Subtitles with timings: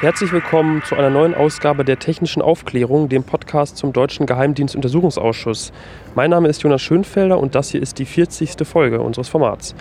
[0.00, 5.72] Herzlich willkommen zu einer neuen Ausgabe der Technischen Aufklärung, dem Podcast zum Deutschen Geheimdienstuntersuchungsausschuss.
[6.14, 8.66] Mein Name ist Jonas Schönfelder und das hier ist die 40.
[8.66, 9.74] Folge unseres Formats.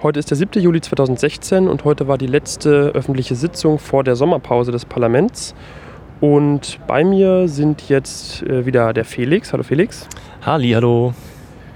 [0.00, 0.62] Heute ist der 7.
[0.62, 5.56] Juli 2016 und heute war die letzte öffentliche Sitzung vor der Sommerpause des Parlaments.
[6.20, 9.52] Und bei mir sind jetzt äh, wieder der Felix.
[9.52, 10.06] Hallo Felix.
[10.46, 11.14] Halli, hallo.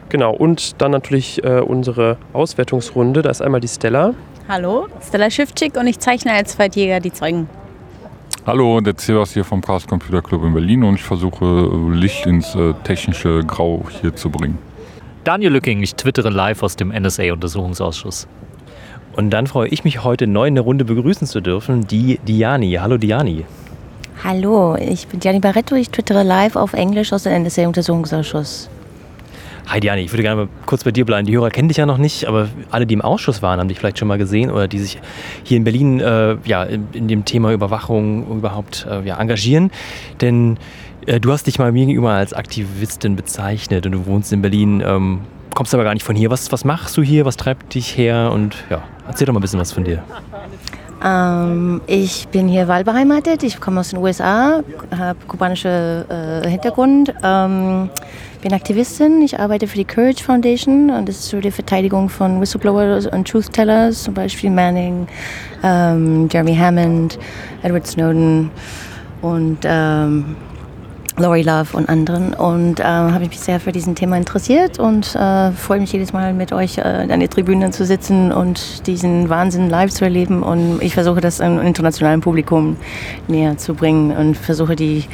[0.08, 3.22] Genau, und dann natürlich äh, unsere Auswertungsrunde.
[3.22, 4.14] Da ist einmal die Stella.
[4.48, 7.48] Hallo, Stella Schiffczyk und ich zeichne als Zweitjäger die Zeugen.
[8.44, 12.56] Hallo, der Sebas hier vom Chaos Computer Club in Berlin und ich versuche Licht ins
[12.56, 14.58] äh, technische Grau hier zu bringen.
[15.22, 18.26] Daniel Lücking, ich twittere live aus dem NSA-Untersuchungsausschuss.
[19.14, 22.72] Und dann freue ich mich heute neu in der Runde begrüßen zu dürfen, die Diani.
[22.80, 23.44] Hallo Diani.
[24.24, 28.68] Hallo, ich bin Diani Barretto, ich twittere live auf Englisch aus dem NSA-Untersuchungsausschuss.
[29.68, 31.26] Hi Diani, ich würde gerne mal kurz bei dir bleiben.
[31.26, 33.78] Die Hörer kennen dich ja noch nicht, aber alle, die im Ausschuss waren, haben dich
[33.78, 34.98] vielleicht schon mal gesehen oder die sich
[35.44, 39.70] hier in Berlin äh, ja, in, in, dem Thema Überwachung überhaupt äh, ja, engagieren.
[40.20, 40.58] Denn
[41.06, 44.82] äh, du hast dich mal mir gegenüber als Aktivistin bezeichnet und du wohnst in Berlin,
[44.84, 45.20] ähm,
[45.54, 46.30] kommst aber gar nicht von hier.
[46.30, 47.24] Was, was machst du hier?
[47.24, 48.30] Was treibt dich her?
[48.32, 50.02] Und ja, erzähl doch mal ein bisschen was von dir.
[51.04, 53.42] Ähm, ich bin hier wahlbeheimatet.
[53.42, 54.62] Ich komme aus den USA,
[54.96, 57.12] habe kubanischen äh, Hintergrund.
[57.22, 57.90] Ähm,
[58.42, 59.22] bin Aktivistin.
[59.22, 63.26] Ich arbeite für die Courage Foundation und das ist für die Verteidigung von Whistleblowers und
[63.28, 65.06] Truth-Tellers, zum Beispiel Manning,
[65.62, 67.18] ähm, Jeremy Hammond,
[67.62, 68.50] Edward Snowden
[69.22, 70.34] und ähm,
[71.18, 75.14] Lori Love und anderen und äh, habe ich mich sehr für diesen Thema interessiert und
[75.14, 79.28] äh, freue mich jedes Mal mit euch äh, an der Tribüne zu sitzen und diesen
[79.28, 82.76] Wahnsinn live zu erleben und ich versuche das einem internationalen Publikum
[83.28, 85.04] näher zu bringen und versuche die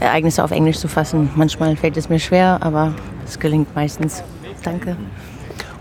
[0.00, 1.30] Ereignisse auf Englisch zu fassen.
[1.34, 2.94] Manchmal fällt es mir schwer, aber
[3.24, 4.22] es gelingt meistens.
[4.62, 4.96] Danke.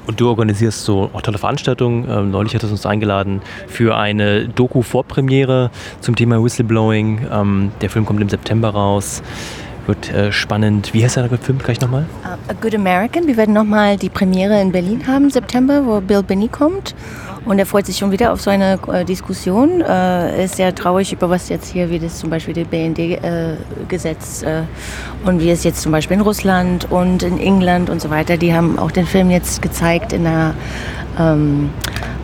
[0.08, 2.08] Und du organisierst so auch tolle Veranstaltungen.
[2.10, 5.70] Ähm, neulich hattest du uns eingeladen für eine Doku-Vorpremiere
[6.00, 7.28] zum Thema Whistleblowing.
[7.30, 9.22] Ähm, der Film kommt im September raus.
[9.86, 10.94] Wird äh, spannend.
[10.94, 12.06] Wie heißt der Film gleich nochmal?
[12.24, 13.28] Uh, A Good American.
[13.28, 16.96] Wir werden nochmal die Premiere in Berlin haben im September, wo Bill Binney kommt.
[17.48, 19.80] Und er freut sich schon wieder auf so eine äh, Diskussion.
[19.82, 24.64] Äh, ist sehr traurig über was jetzt hier, wie das zum Beispiel das BND-Gesetz äh,
[25.24, 28.54] und wie es jetzt zum Beispiel in Russland und in England und so weiter, die
[28.54, 30.54] haben auch den Film jetzt gezeigt in der
[31.18, 31.70] ähm,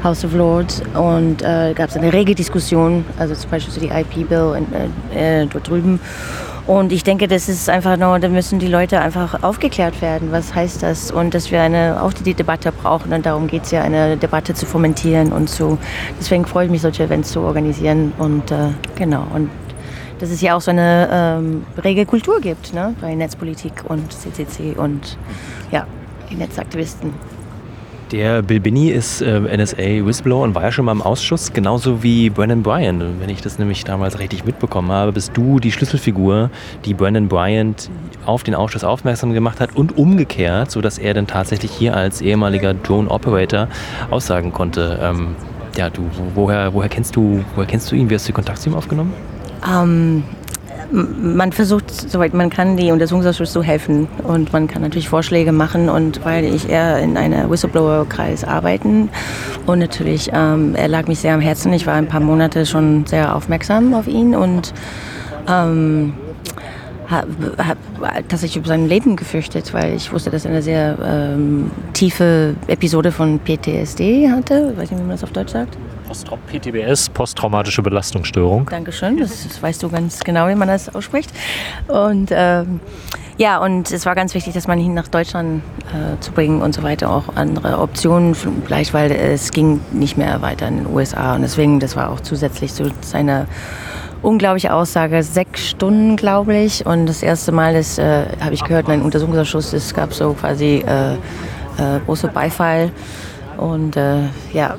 [0.04, 3.88] House of Lords und äh, gab es eine rege Diskussion, also zum Beispiel so die
[3.88, 4.62] IP-Bill
[5.16, 6.02] äh, dort drüben.
[6.66, 10.32] Und ich denke, das ist einfach nur, da müssen die Leute einfach aufgeklärt werden.
[10.32, 11.12] Was heißt das?
[11.12, 13.12] Und dass wir eine, auch die Debatte brauchen.
[13.12, 15.78] Und darum geht es ja, eine Debatte zu fomentieren und so.
[16.20, 18.14] Deswegen freue ich mich, solche Events zu organisieren.
[18.18, 19.28] Und äh, genau.
[19.34, 19.50] Und
[20.20, 22.96] dass es ja auch so eine ähm, rege Kultur gibt ne?
[23.02, 25.18] bei Netzpolitik und CCC und
[25.70, 25.86] ja,
[26.30, 27.33] die Netzaktivisten.
[28.14, 32.30] Der Bill Binney ist äh, NSA-Whistleblower und war ja schon mal im Ausschuss, genauso wie
[32.30, 33.04] Brandon Bryant.
[33.20, 36.52] Wenn ich das nämlich damals richtig mitbekommen habe, bist du die Schlüsselfigur,
[36.86, 37.90] die Brandon Bryant
[38.28, 42.76] auf den Ausschuss aufmerksam gemacht hat und umgekehrt, sodass er dann tatsächlich hier als ehemaliger
[42.76, 43.68] Drone-Operator
[44.12, 45.00] aussagen konnte.
[45.02, 45.30] Ähm,
[45.76, 46.04] ja, du,
[46.36, 48.12] woher, woher, kennst du, woher kennst du ihn?
[48.12, 49.12] Wie hast du Kontakt zu ihm aufgenommen?
[49.68, 50.24] Ähm,
[50.92, 54.08] man versucht, soweit man kann, die Untersuchungsausschuss zu helfen.
[54.24, 55.90] Und man kann natürlich Vorschläge machen.
[55.90, 59.10] Und weil ich eher in einem Whistleblower-Kreis arbeiten
[59.66, 61.74] und natürlich, ähm, er lag mich sehr am Herzen.
[61.74, 64.74] Ich war ein paar Monate schon sehr aufmerksam auf ihn und
[65.48, 66.14] ähm,
[67.10, 67.28] habe
[67.58, 67.78] hab
[68.30, 73.12] tatsächlich über sein Leben gefürchtet, weil ich wusste, dass er eine sehr ähm, tiefe Episode
[73.12, 74.72] von PTSD hatte.
[74.74, 75.78] Ich weiß nicht, wie man das auf Deutsch sagt.
[76.52, 78.68] PTBS, posttraumatische Belastungsstörung.
[78.70, 81.32] Dankeschön, das, das, weißt du ganz genau, wie man das ausspricht.
[81.88, 82.80] Und ähm,
[83.38, 86.76] ja, und es war ganz wichtig, dass man ihn nach Deutschland äh, zu bringen und
[86.76, 87.10] so weiter.
[87.10, 91.36] Auch andere Optionen, vielleicht, weil es ging nicht mehr weiter in den USA.
[91.36, 93.48] Und deswegen, das war auch zusätzlich zu seiner
[94.24, 95.22] unglaubliche Aussage.
[95.22, 96.86] Sechs Stunden, glaube ich.
[96.86, 100.34] Und das erste Mal, das äh, habe ich gehört in einem Untersuchungsausschuss, es gab so
[100.34, 102.92] quasi äh, äh, große Beifall.
[103.58, 104.24] Und äh,
[104.54, 104.78] ja,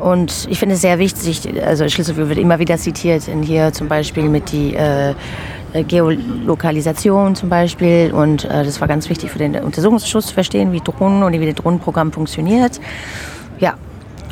[0.00, 3.88] und ich finde es sehr wichtig, also Schlüsselfigur wird immer wieder zitiert, in hier zum
[3.88, 5.14] Beispiel mit die äh,
[5.82, 8.12] Geolokalisation zum Beispiel.
[8.12, 11.46] Und äh, das war ganz wichtig für den Untersuchungsausschuss zu verstehen, wie Drohnen und wie
[11.46, 12.80] das Drohnenprogramm funktioniert.
[13.58, 13.74] Ja,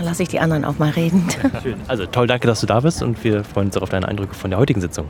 [0.01, 1.27] lasse ich die anderen auch mal reden.
[1.63, 1.77] Schön.
[1.89, 4.35] Also toll, danke, dass du da bist und wir freuen uns auch auf deine Eindrücke
[4.35, 5.07] von der heutigen Sitzung.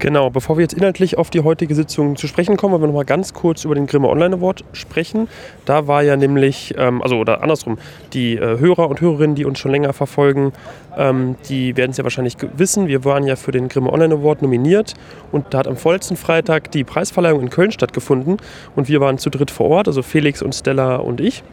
[0.00, 2.94] Genau, bevor wir jetzt inhaltlich auf die heutige Sitzung zu sprechen kommen, wollen wir noch
[2.94, 5.28] mal ganz kurz über den Grimme Online Award sprechen.
[5.64, 7.78] Da war ja nämlich, ähm, also oder andersrum,
[8.12, 10.52] die äh, Hörer und Hörerinnen, die uns schon länger verfolgen,
[10.96, 12.88] ähm, die werden es ja wahrscheinlich wissen.
[12.88, 14.94] Wir waren ja für den Grimme Online Award nominiert
[15.32, 18.38] und da hat am vorletzten Freitag die Preisverleihung in Köln stattgefunden
[18.74, 21.44] und wir waren zu dritt vor Ort, also Felix und Stella und ich.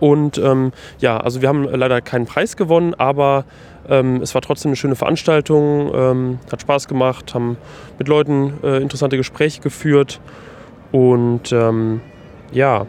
[0.00, 3.44] Und ähm, ja, also wir haben leider keinen Preis gewonnen, aber
[3.88, 7.56] ähm, es war trotzdem eine schöne Veranstaltung, ähm, hat Spaß gemacht, haben
[7.98, 10.20] mit Leuten äh, interessante Gespräche geführt
[10.92, 12.00] und ähm,
[12.52, 12.86] ja.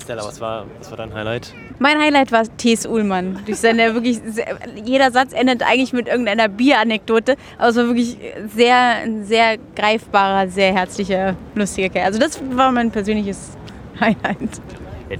[0.00, 1.52] Stella, was war, was war dein Highlight?
[1.80, 2.86] Mein Highlight war T.S.
[2.86, 3.40] Uhlmann.
[3.46, 8.16] Durch seine wirklich, sehr, jeder Satz endet eigentlich mit irgendeiner Bieranekdote, aber es war wirklich
[8.54, 12.06] sehr, sehr greifbarer, sehr herzlicher, lustiger Kerl.
[12.06, 13.56] Also das war mein persönliches
[14.00, 14.60] Highlight.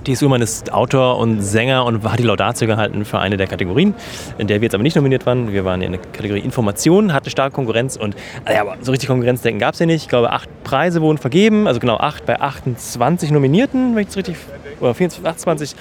[0.04, 0.22] T.S.
[0.22, 3.94] Ullmann ist Autor und Sänger und hat die Laudatio gehalten für eine der Kategorien,
[4.36, 5.52] in der wir jetzt aber nicht nominiert waren.
[5.52, 8.14] Wir waren in der Kategorie Information, hatte starke Konkurrenz und
[8.46, 10.02] ja, aber so richtig Konkurrenzdenken gab es ja nicht.
[10.02, 14.16] Ich glaube, acht Preise wurden vergeben, also genau acht bei 28 Nominierten, wenn ich das
[14.18, 14.36] richtig
[14.80, 15.72] oder 24, 28.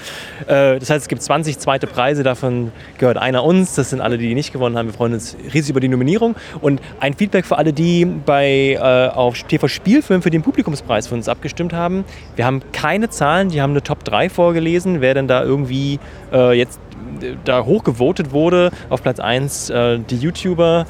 [0.48, 3.76] Äh, das heißt, es gibt 20 zweite Preise, davon gehört einer uns.
[3.76, 4.88] Das sind alle, die nicht gewonnen haben.
[4.88, 6.36] Wir freuen uns riesig über die Nominierung.
[6.62, 11.16] Und ein Feedback für alle, die bei, äh, auf TV Spielfilm für den Publikumspreis für
[11.16, 12.06] uns abgestimmt haben.
[12.36, 16.00] Wir haben keine Zahlen, die haben eine Top 3 vorgelesen, wer denn da irgendwie
[16.32, 16.80] äh, jetzt
[17.46, 18.72] da hochgevotet wurde.
[18.90, 20.86] Auf Platz 1 äh, die YouTuber,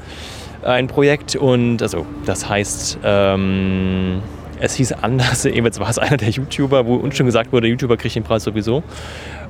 [0.64, 3.00] ein Projekt und also das heißt...
[3.04, 4.22] Ähm,
[4.60, 7.72] es hieß anders, jeweils war es einer der YouTuber, wo uns schon gesagt wurde, der
[7.72, 8.84] YouTuber kriegt den Preis sowieso.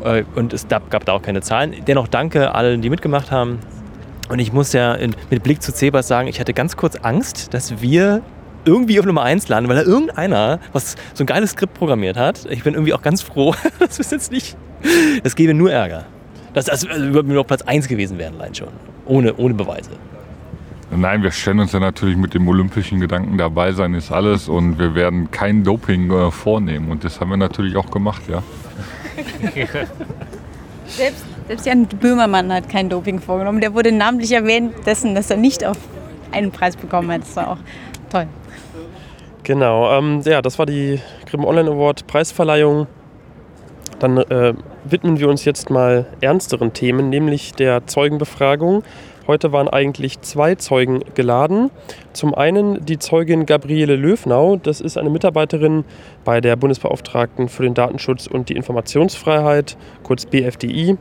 [0.03, 1.73] Äh, und es gab da auch keine Zahlen.
[1.85, 3.59] Dennoch danke allen, die mitgemacht haben.
[4.29, 4.97] Und ich muss ja
[5.29, 8.21] mit Blick zu Cebas sagen, ich hatte ganz kurz Angst, dass wir
[8.65, 12.45] irgendwie auf Nummer 1 landen, weil da irgendeiner was so ein geiles Skript programmiert hat.
[12.49, 14.57] Ich bin irgendwie auch ganz froh, das ist jetzt nicht.
[15.23, 16.05] Das gäbe nur Ärger.
[16.53, 18.69] Das, das würde mir noch Platz 1 gewesen werden, allein schon.
[19.05, 19.91] Ohne, ohne Beweise.
[20.89, 24.79] Nein, wir stellen uns ja natürlich mit dem olympischen Gedanken dabei sein ist alles und
[24.79, 28.41] wir werden kein Doping äh, vornehmen und das haben wir natürlich auch gemacht, ja.
[30.87, 33.59] selbst, selbst Jan Böhmermann hat kein Doping vorgenommen.
[33.59, 35.77] Der wurde namentlich erwähnt dessen, dass er nicht auf
[36.31, 37.21] einen Preis bekommen hat.
[37.21, 37.57] Das war auch
[38.09, 38.27] toll.
[39.43, 42.87] Genau, ähm, ja, das war die Grimm Online Award Preisverleihung.
[43.99, 48.83] Dann äh, widmen wir uns jetzt mal ernsteren Themen, nämlich der Zeugenbefragung.
[49.27, 51.69] Heute waren eigentlich zwei Zeugen geladen.
[52.13, 55.83] Zum einen die Zeugin Gabriele Löwnau, das ist eine Mitarbeiterin
[56.23, 60.97] bei der Bundesbeauftragten für den Datenschutz und die Informationsfreiheit, kurz BFDI.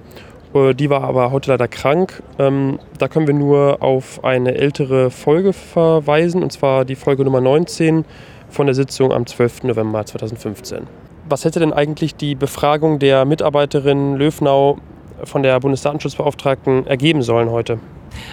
[0.55, 2.20] Äh, die war aber heute leider krank.
[2.40, 7.40] Ähm, da können wir nur auf eine ältere Folge verweisen, und zwar die Folge Nummer
[7.40, 8.05] 19
[8.49, 9.62] von der Sitzung am 12.
[9.64, 10.88] November 2015.
[11.28, 14.78] Was hätte denn eigentlich die Befragung der Mitarbeiterin Löwnau
[15.23, 17.78] von der Bundesdatenschutzbeauftragten ergeben sollen heute?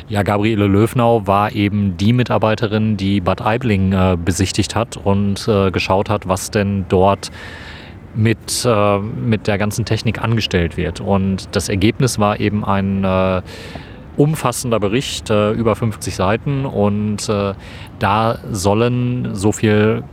[0.10, 5.72] Ja, Gabriele Löwnau war eben die Mitarbeiterin, die Bad Aibling äh, besichtigt hat und äh,
[5.72, 7.32] geschaut hat, was denn dort
[8.16, 11.02] mit, äh, mit der ganzen Technik angestellt wird.
[11.02, 13.42] Und das Ergebnis war eben ein äh,
[14.18, 16.66] umfassender Bericht, äh, über 50 Seiten.
[16.66, 17.54] Und äh,
[18.00, 20.04] da sollen so viel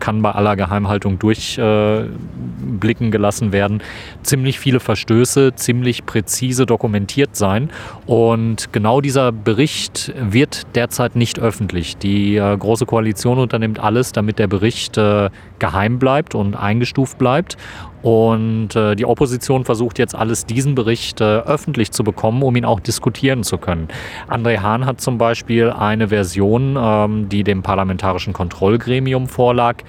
[0.00, 3.82] kann bei aller Geheimhaltung durchblicken äh, gelassen werden.
[4.22, 7.70] Ziemlich viele Verstöße, ziemlich präzise dokumentiert sein.
[8.06, 11.96] Und genau dieser Bericht wird derzeit nicht öffentlich.
[11.96, 17.56] Die äh, Große Koalition unternimmt alles, damit der Bericht äh, geheim bleibt und eingestuft bleibt.
[18.02, 22.64] Und äh, die Opposition versucht jetzt alles, diesen Bericht äh, öffentlich zu bekommen, um ihn
[22.64, 23.88] auch diskutieren zu können.
[24.28, 29.82] André Hahn hat zum Beispiel eine Version, ähm, die dem parlamentarischen Kontrollgremium vorlag,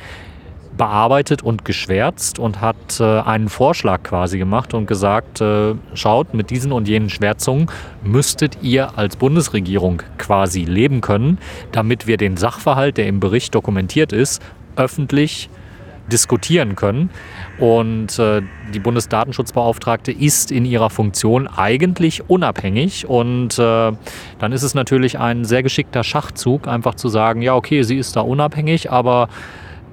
[0.79, 6.50] bearbeitet und geschwärzt und hat äh, einen Vorschlag quasi gemacht und gesagt, äh, schaut, mit
[6.50, 7.69] diesen und jenen Schwärzungen
[8.01, 11.38] müsstet ihr als Bundesregierung quasi leben können,
[11.74, 14.41] damit wir den Sachverhalt, der im Bericht dokumentiert ist,
[14.77, 15.50] öffentlich
[16.10, 17.10] diskutieren können.
[17.58, 18.42] Und äh,
[18.74, 23.08] die Bundesdatenschutzbeauftragte ist in ihrer Funktion eigentlich unabhängig.
[23.08, 23.92] Und äh,
[24.39, 28.16] dann ist es natürlich ein sehr geschickter Schachzug, einfach zu sagen, ja, okay, sie ist
[28.16, 29.30] da unabhängig, aber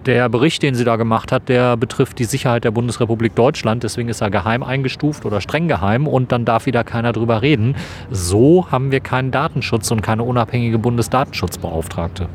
[0.07, 3.83] der Bericht, den sie da gemacht hat, der betrifft die Sicherheit der Bundesrepublik Deutschland.
[3.83, 7.75] Deswegen ist er geheim eingestuft oder streng geheim und dann darf wieder keiner drüber reden.
[8.11, 12.29] So haben wir keinen Datenschutz und keine unabhängige Bundesdatenschutzbeauftragte.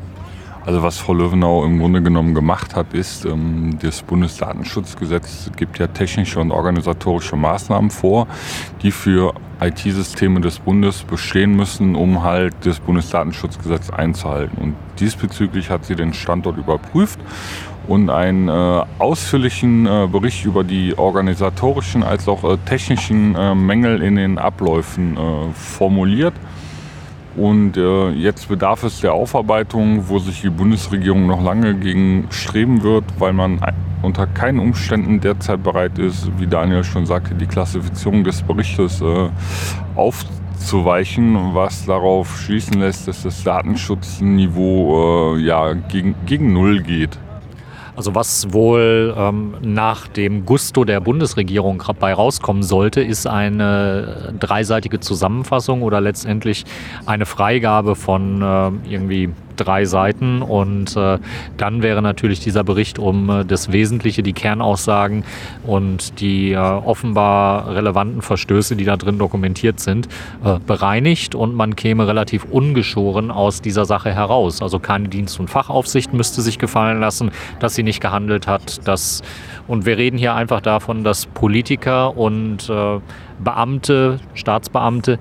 [0.64, 5.88] Also was Frau Löwenau im Grunde genommen gemacht hat, ist, ähm, das Bundesdatenschutzgesetz gibt ja
[5.88, 8.28] technische und organisatorische Maßnahmen vor,
[8.82, 14.56] die für IT-Systeme des Bundes bestehen müssen, um halt das Bundesdatenschutzgesetz einzuhalten.
[14.62, 17.18] Und diesbezüglich hat sie den Standort überprüft
[17.88, 24.00] und einen äh, ausführlichen äh, Bericht über die organisatorischen als auch äh, technischen äh, Mängel
[24.00, 26.34] in den Abläufen äh, formuliert.
[27.36, 32.82] Und äh, jetzt bedarf es der Aufarbeitung, wo sich die Bundesregierung noch lange gegen streben
[32.82, 33.60] wird, weil man
[34.02, 39.30] unter keinen Umständen derzeit bereit ist, wie Daniel schon sagte, die Klassifizierung des Berichtes äh,
[39.94, 47.18] aufzuweichen, was darauf schließen lässt, dass das Datenschutzniveau äh, ja, gegen, gegen Null geht.
[48.02, 54.98] Also was wohl ähm, nach dem Gusto der Bundesregierung dabei rauskommen sollte, ist eine dreiseitige
[54.98, 56.64] Zusammenfassung oder letztendlich
[57.06, 61.18] eine Freigabe von äh, irgendwie drei Seiten und äh,
[61.56, 65.24] dann wäre natürlich dieser Bericht um äh, das Wesentliche, die Kernaussagen
[65.64, 70.08] und die äh, offenbar relevanten Verstöße, die da drin dokumentiert sind,
[70.44, 74.62] äh, bereinigt und man käme relativ ungeschoren aus dieser Sache heraus.
[74.62, 77.30] Also keine Dienst- und Fachaufsicht müsste sich gefallen lassen,
[77.60, 78.86] dass sie nicht gehandelt hat.
[78.86, 79.22] Dass,
[79.66, 83.00] und wir reden hier einfach davon, dass Politiker und äh,
[83.42, 85.18] Beamte, Staatsbeamte,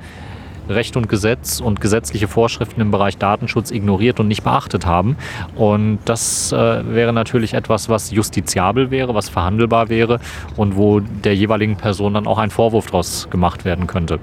[0.69, 5.17] Recht und Gesetz und gesetzliche Vorschriften im Bereich Datenschutz ignoriert und nicht beachtet haben.
[5.55, 6.55] Und das äh,
[6.93, 10.19] wäre natürlich etwas, was justiziabel wäre, was verhandelbar wäre
[10.55, 14.19] und wo der jeweiligen Person dann auch ein Vorwurf daraus gemacht werden könnte.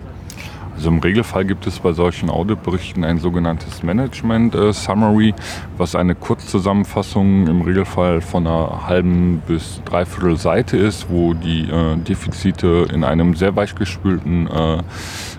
[0.79, 5.35] Also im Regelfall gibt es bei solchen Auditberichten ein sogenanntes Management äh, Summary,
[5.77, 11.97] was eine Kurzzusammenfassung im Regelfall von einer halben bis dreiviertel Seite ist, wo die äh,
[11.97, 14.83] Defizite in einem sehr weichgespülten äh,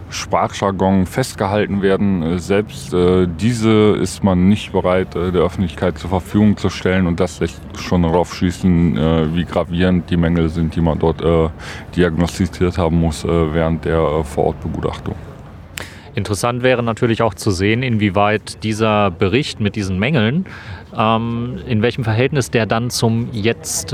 [0.09, 2.23] Sprachjargon festgehalten werden.
[2.23, 7.07] Äh, selbst äh, diese ist man nicht bereit, äh, der Öffentlichkeit zur Verfügung zu stellen
[7.07, 11.21] und das lässt schon darauf schließen, äh, wie gravierend die Mängel sind, die man dort
[11.21, 11.49] äh,
[11.95, 15.15] diagnostiziert haben muss äh, während der Vorortbegutachtung.
[16.15, 20.45] Interessant wäre natürlich auch zu sehen, inwieweit dieser Bericht mit diesen Mängeln,
[20.97, 23.93] ähm, in welchem Verhältnis der dann zum jetzt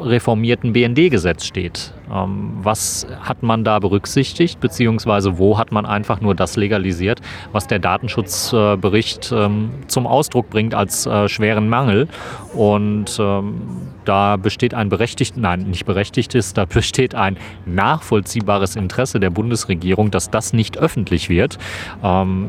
[0.00, 1.92] reformierten BND-Gesetz steht.
[2.12, 7.20] Ähm, was hat man da berücksichtigt, beziehungsweise wo hat man einfach nur das legalisiert,
[7.52, 12.08] was der Datenschutzbericht ähm, zum Ausdruck bringt als äh, schweren Mangel?
[12.54, 13.62] Und ähm,
[14.04, 20.30] da besteht ein berechtigt, nein, nicht berechtigtes, da besteht ein nachvollziehbares Interesse der Bundesregierung, dass
[20.30, 21.58] das nicht öffentlich wird.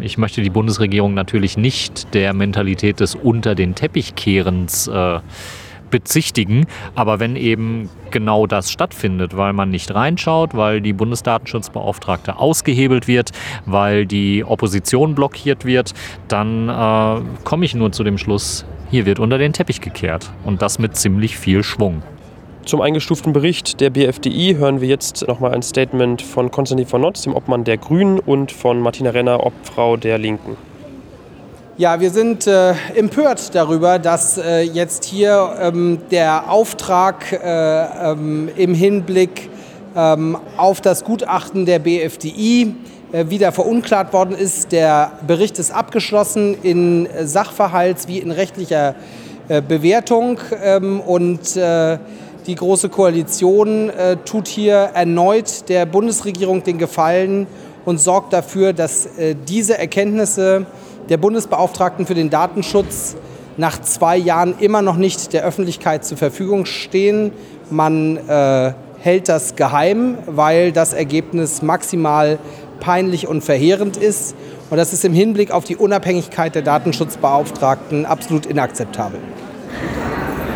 [0.01, 5.19] ich möchte die Bundesregierung natürlich nicht der Mentalität des Unter den Teppichkehrens äh,
[5.91, 6.65] bezichtigen.
[6.95, 13.31] Aber wenn eben genau das stattfindet, weil man nicht reinschaut, weil die Bundesdatenschutzbeauftragte ausgehebelt wird,
[13.65, 15.93] weil die Opposition blockiert wird,
[16.27, 20.31] dann äh, komme ich nur zu dem Schluss, hier wird unter den Teppich gekehrt.
[20.43, 22.01] Und das mit ziemlich viel Schwung.
[22.65, 27.23] Zum eingestuften Bericht der BFDI hören wir jetzt nochmal ein Statement von Konstantin von Notz,
[27.23, 30.57] dem Obmann der Grünen, und von Martina Renner, Obfrau der Linken.
[31.81, 38.49] Ja, wir sind äh, empört darüber, dass äh, jetzt hier ähm, der Auftrag äh, ähm,
[38.55, 39.49] im Hinblick
[39.95, 42.75] ähm, auf das Gutachten der BFDI
[43.11, 44.71] äh, wieder verunklart worden ist.
[44.71, 48.93] Der Bericht ist abgeschlossen in Sachverhalts- wie in rechtlicher
[49.47, 51.97] äh, Bewertung ähm, und äh,
[52.45, 53.91] die Große Koalition
[54.25, 57.47] tut hier erneut der Bundesregierung den Gefallen
[57.85, 59.07] und sorgt dafür, dass
[59.47, 60.65] diese Erkenntnisse
[61.11, 63.17] der Bundesbeauftragten für den Datenschutz
[63.57, 67.33] nach zwei Jahren immer noch nicht der Öffentlichkeit zur Verfügung stehen.
[67.69, 72.39] Man äh, hält das geheim, weil das Ergebnis maximal
[72.79, 74.35] peinlich und verheerend ist.
[74.69, 79.19] Und das ist im Hinblick auf die Unabhängigkeit der Datenschutzbeauftragten absolut inakzeptabel.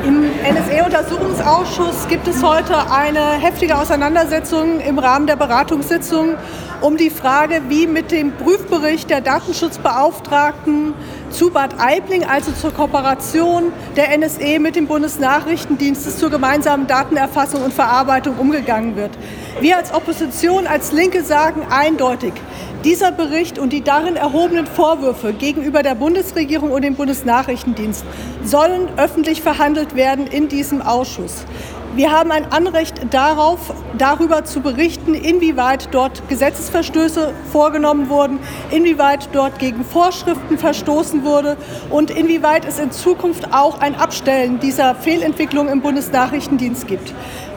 [0.05, 6.35] Im NSA-Untersuchungsausschuss gibt es heute eine heftige Auseinandersetzung im Rahmen der Beratungssitzung
[6.82, 10.94] um die Frage, wie mit dem Prüfbericht der Datenschutzbeauftragten
[11.29, 17.74] zu Bad Aibling, also zur Kooperation der NSE mit dem Bundesnachrichtendienst zur gemeinsamen Datenerfassung und
[17.74, 19.12] Verarbeitung umgegangen wird.
[19.62, 22.34] Wir als Opposition, als Linke sagen eindeutig,
[22.84, 28.05] dieser Bericht und die darin erhobenen Vorwürfe gegenüber der Bundesregierung und dem Bundesnachrichtendienst
[28.44, 31.46] sollen öffentlich verhandelt werden in diesem Ausschuss.
[31.95, 39.59] Wir haben ein Anrecht darauf, darüber zu berichten, inwieweit dort Gesetzesverstöße vorgenommen wurden, inwieweit dort
[39.59, 41.55] gegen Vorschriften verstoßen wurde
[41.89, 47.13] und inwieweit es in Zukunft auch ein Abstellen dieser Fehlentwicklung im Bundesnachrichtendienst gibt.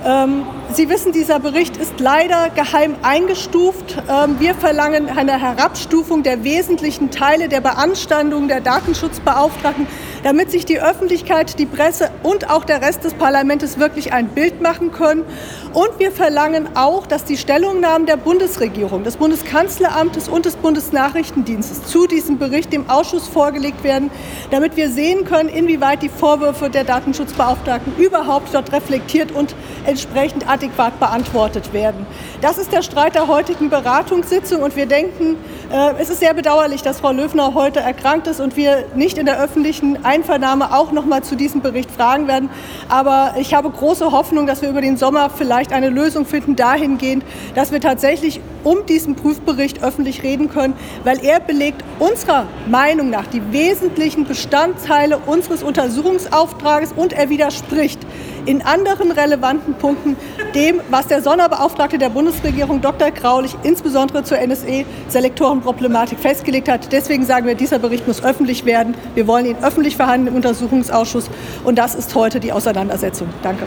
[0.07, 3.97] Ähm, Sie wissen, dieser Bericht ist leider geheim eingestuft.
[4.09, 9.87] Ähm, wir verlangen eine Herabstufung der wesentlichen Teile der Beanstandung der Datenschutzbeauftragten,
[10.25, 14.61] damit sich die Öffentlichkeit, die Presse und auch der Rest des Parlaments wirklich ein Bild
[14.61, 15.25] machen können.
[15.73, 22.07] Und wir verlangen auch, dass die Stellungnahmen der Bundesregierung, des Bundeskanzleramtes und des Bundesnachrichtendienstes zu
[22.07, 24.11] diesem Bericht dem Ausschuss vorgelegt werden,
[24.51, 29.55] damit wir sehen können, inwieweit die Vorwürfe der Datenschutzbeauftragten überhaupt dort reflektiert und
[29.87, 32.07] entsprechend adäquat beantwortet werden.
[32.41, 35.37] Das ist der Streit der heutigen Beratungssitzung und wir denken,
[35.73, 39.27] äh, es ist sehr bedauerlich, dass Frau Löwner heute erkrankt ist und wir nicht in
[39.27, 42.51] der öffentlichen Einvernahme auch noch mal zu diesem Bericht fragen werden.
[42.89, 47.25] Aber ich habe große Hoffnung, dass wir über den Sommer vielleicht eine Lösung finden dahingehend,
[47.55, 50.75] dass wir tatsächlich um diesen Prüfbericht öffentlich reden können,
[51.05, 58.01] weil er belegt unserer Meinung nach die wesentlichen Bestandteile unseres Untersuchungsauftrages und er widerspricht
[58.49, 60.17] in anderen relevanten Punkten
[60.55, 63.11] dem, was der Sonderbeauftragte der Bundesregierung Dr.
[63.11, 66.91] Graulich insbesondere zur NSE-Selektorenproblematik festgelegt hat.
[66.91, 68.95] Deswegen sagen wir, dieser Bericht muss öffentlich werden.
[69.15, 71.29] Wir wollen ihn öffentlich verhandeln im Untersuchungsausschuss
[71.65, 73.29] und das ist heute die Auseinandersetzung.
[73.43, 73.67] Danke.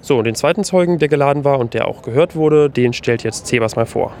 [0.00, 3.22] So, und den zweiten Zeugen, der geladen war und der auch gehört wurde, den stellt
[3.22, 4.12] jetzt Cebas mal vor.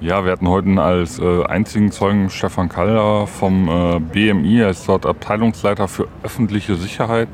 [0.00, 4.60] Ja, wir hatten heute als äh, einzigen Zeugen Stefan Kaller vom äh, BMI.
[4.60, 7.28] Er ist dort Abteilungsleiter für öffentliche Sicherheit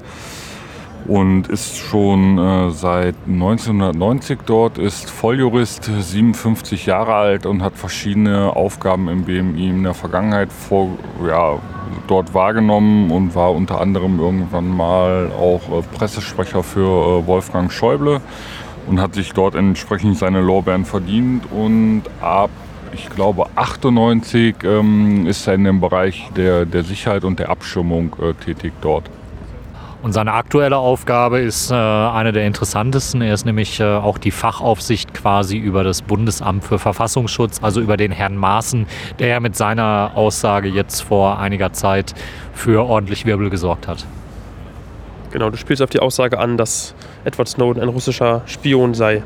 [1.09, 8.55] und ist schon äh, seit 1990 dort, ist Volljurist, 57 Jahre alt und hat verschiedene
[8.55, 10.89] Aufgaben im BMI in der Vergangenheit vor,
[11.27, 11.59] ja,
[12.07, 16.81] dort wahrgenommen und war unter anderem irgendwann mal auch äh, Pressesprecher für
[17.23, 18.21] äh, Wolfgang Schäuble
[18.87, 22.51] und hat sich dort entsprechend seine Lorbeeren verdient und ab
[22.93, 28.17] ich glaube 98 ähm, ist er in dem Bereich der, der Sicherheit und der Abschirmung
[28.21, 29.11] äh, tätig dort.
[30.03, 33.23] Und seine aktuelle Aufgabe ist äh, eine der interessantesten.
[33.23, 37.97] Er ist nämlich äh, auch die Fachaufsicht quasi über das Bundesamt für Verfassungsschutz, also über
[37.97, 38.87] den Herrn Maaßen,
[39.19, 42.15] der ja mit seiner Aussage jetzt vor einiger Zeit
[42.53, 44.07] für ordentlich Wirbel gesorgt hat.
[45.33, 49.23] Genau, du spielst auf die Aussage an, dass Edward Snowden ein russischer Spion sei.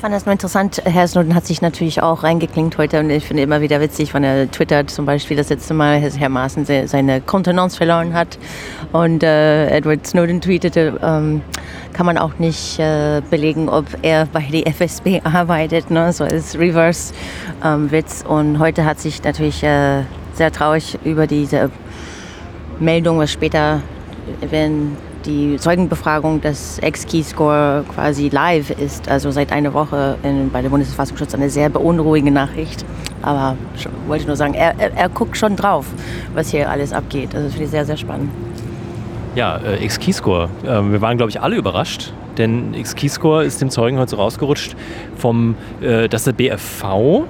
[0.00, 0.80] Ich fand das nur interessant.
[0.86, 4.24] Herr Snowden hat sich natürlich auch reingeklinkt heute und ich finde immer wieder witzig, wenn
[4.24, 8.38] er twittert zum Beispiel das letzte Mal, Herr Maaßen seine Kontenance verloren hat
[8.92, 11.42] und äh, Edward Snowden tweetete, ähm,
[11.92, 16.14] kann man auch nicht äh, belegen, ob er bei der FSB arbeitet, ne?
[16.14, 18.24] so als Reverse-Witz.
[18.24, 21.70] Ähm, und heute hat sich natürlich äh, sehr traurig über diese
[22.78, 23.82] Meldung, was später,
[24.48, 30.68] wenn die Zeugenbefragung des Ex-Keyscore quasi live ist, also seit einer Woche in, bei der
[30.70, 32.84] Bundesverfassungsschutz, eine sehr beunruhigende Nachricht.
[33.22, 35.86] Aber ich wollte nur sagen, er, er, er, guckt schon drauf,
[36.34, 37.34] was hier alles abgeht.
[37.34, 38.30] Also das finde ich sehr, sehr spannend.
[39.34, 40.48] Ja, äh, Ex-Keyscore.
[40.64, 44.74] Äh, wir waren, glaube ich, alle überrascht, denn Ex-Keyscore ist dem Zeugen heute so rausgerutscht,
[45.16, 47.24] vom, äh, dass der BFV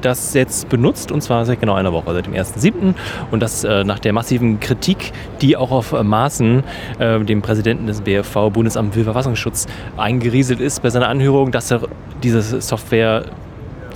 [0.00, 2.94] das jetzt benutzt und zwar seit genau einer Woche, seit dem 1.7.
[3.30, 6.62] Und das äh, nach der massiven Kritik, die auch auf Maßen,
[6.98, 9.66] äh, dem Präsidenten des BFV, Bundesamt für Verfassungsschutz,
[9.96, 11.82] eingerieselt ist bei seiner Anhörung, dass er
[12.22, 13.24] diese Software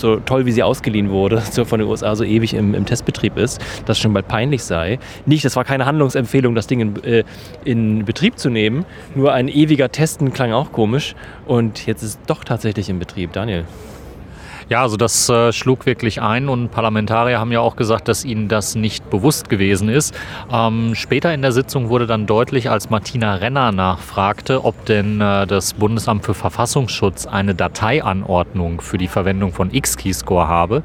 [0.00, 3.36] so toll wie sie ausgeliehen wurde, so von den USA so ewig im, im, Testbetrieb
[3.36, 4.98] ist, dass es schon bald peinlich sei.
[5.26, 7.24] Nicht, das war keine Handlungsempfehlung, das Ding in, äh,
[7.64, 11.14] in Betrieb zu nehmen, nur ein ewiger Testen klang auch komisch
[11.46, 13.32] und jetzt ist es doch tatsächlich in Betrieb.
[13.32, 13.64] Daniel.
[14.68, 18.48] Ja, also das äh, schlug wirklich ein und Parlamentarier haben ja auch gesagt, dass ihnen
[18.48, 20.14] das nicht bewusst gewesen ist.
[20.52, 25.46] Ähm, später in der Sitzung wurde dann deutlich, als Martina Renner nachfragte, ob denn äh,
[25.46, 30.82] das Bundesamt für Verfassungsschutz eine Dateianordnung für die Verwendung von X-Keyscore habe.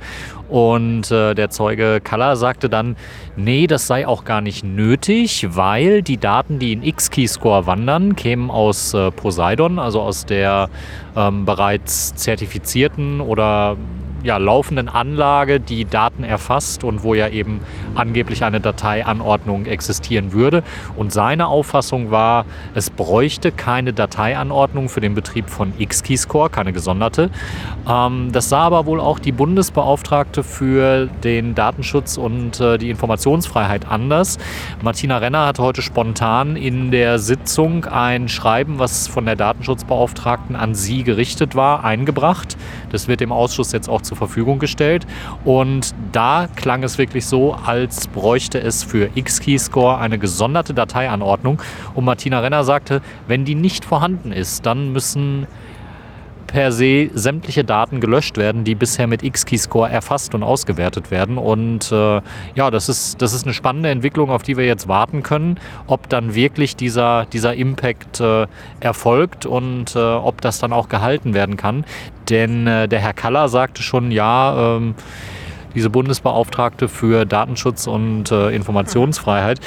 [0.53, 2.95] Und äh, der Zeuge Kaller sagte dann,
[3.35, 8.51] nee, das sei auch gar nicht nötig, weil die Daten, die in X-Keyscore wandern, kämen
[8.51, 10.69] aus äh, Poseidon, also aus der
[11.15, 13.77] ähm, bereits zertifizierten oder
[14.23, 17.59] ja, laufenden Anlage, die Daten erfasst und wo ja eben
[17.95, 20.63] angeblich eine Dateianordnung existieren würde.
[20.95, 27.29] Und seine Auffassung war, es bräuchte keine Dateianordnung für den Betrieb von X-Keyscore, keine gesonderte.
[27.87, 33.87] Ähm, das sah aber wohl auch die Bundesbeauftragte für den Datenschutz und äh, die Informationsfreiheit
[33.89, 34.37] anders.
[34.81, 40.75] Martina Renner hat heute spontan in der Sitzung ein Schreiben, was von der Datenschutzbeauftragten an
[40.75, 42.57] sie gerichtet war, eingebracht.
[42.91, 45.05] Das wird dem Ausschuss jetzt auch zur Verfügung gestellt.
[45.43, 51.61] Und da klang es wirklich so, als bräuchte es für X-Keyscore eine gesonderte Dateianordnung.
[51.95, 55.47] Und Martina Renner sagte, wenn die nicht vorhanden ist, dann müssen
[56.53, 61.39] per se sämtliche Daten gelöscht werden, die bisher mit X-Keyscore erfasst und ausgewertet werden.
[61.39, 62.21] Und äh,
[62.53, 66.09] ja, das ist, das ist eine spannende Entwicklung, auf die wir jetzt warten können, ob
[66.09, 68.45] dann wirklich dieser, dieser Impact äh,
[68.81, 71.85] erfolgt und äh, ob das dann auch gehalten werden kann.
[72.29, 74.95] Denn äh, der Herr Kaller sagte schon, ja, ähm,
[75.75, 79.59] diese Bundesbeauftragte für Datenschutz und äh, Informationsfreiheit,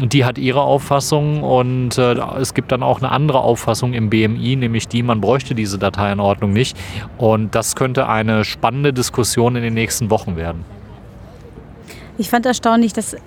[0.00, 4.56] die hat ihre Auffassung und äh, es gibt dann auch eine andere Auffassung im BMI,
[4.56, 6.76] nämlich die, man bräuchte diese Dateienordnung nicht.
[7.18, 10.64] Und das könnte eine spannende Diskussion in den nächsten Wochen werden.
[12.18, 13.18] Ich fand erstaunlich, dass äh,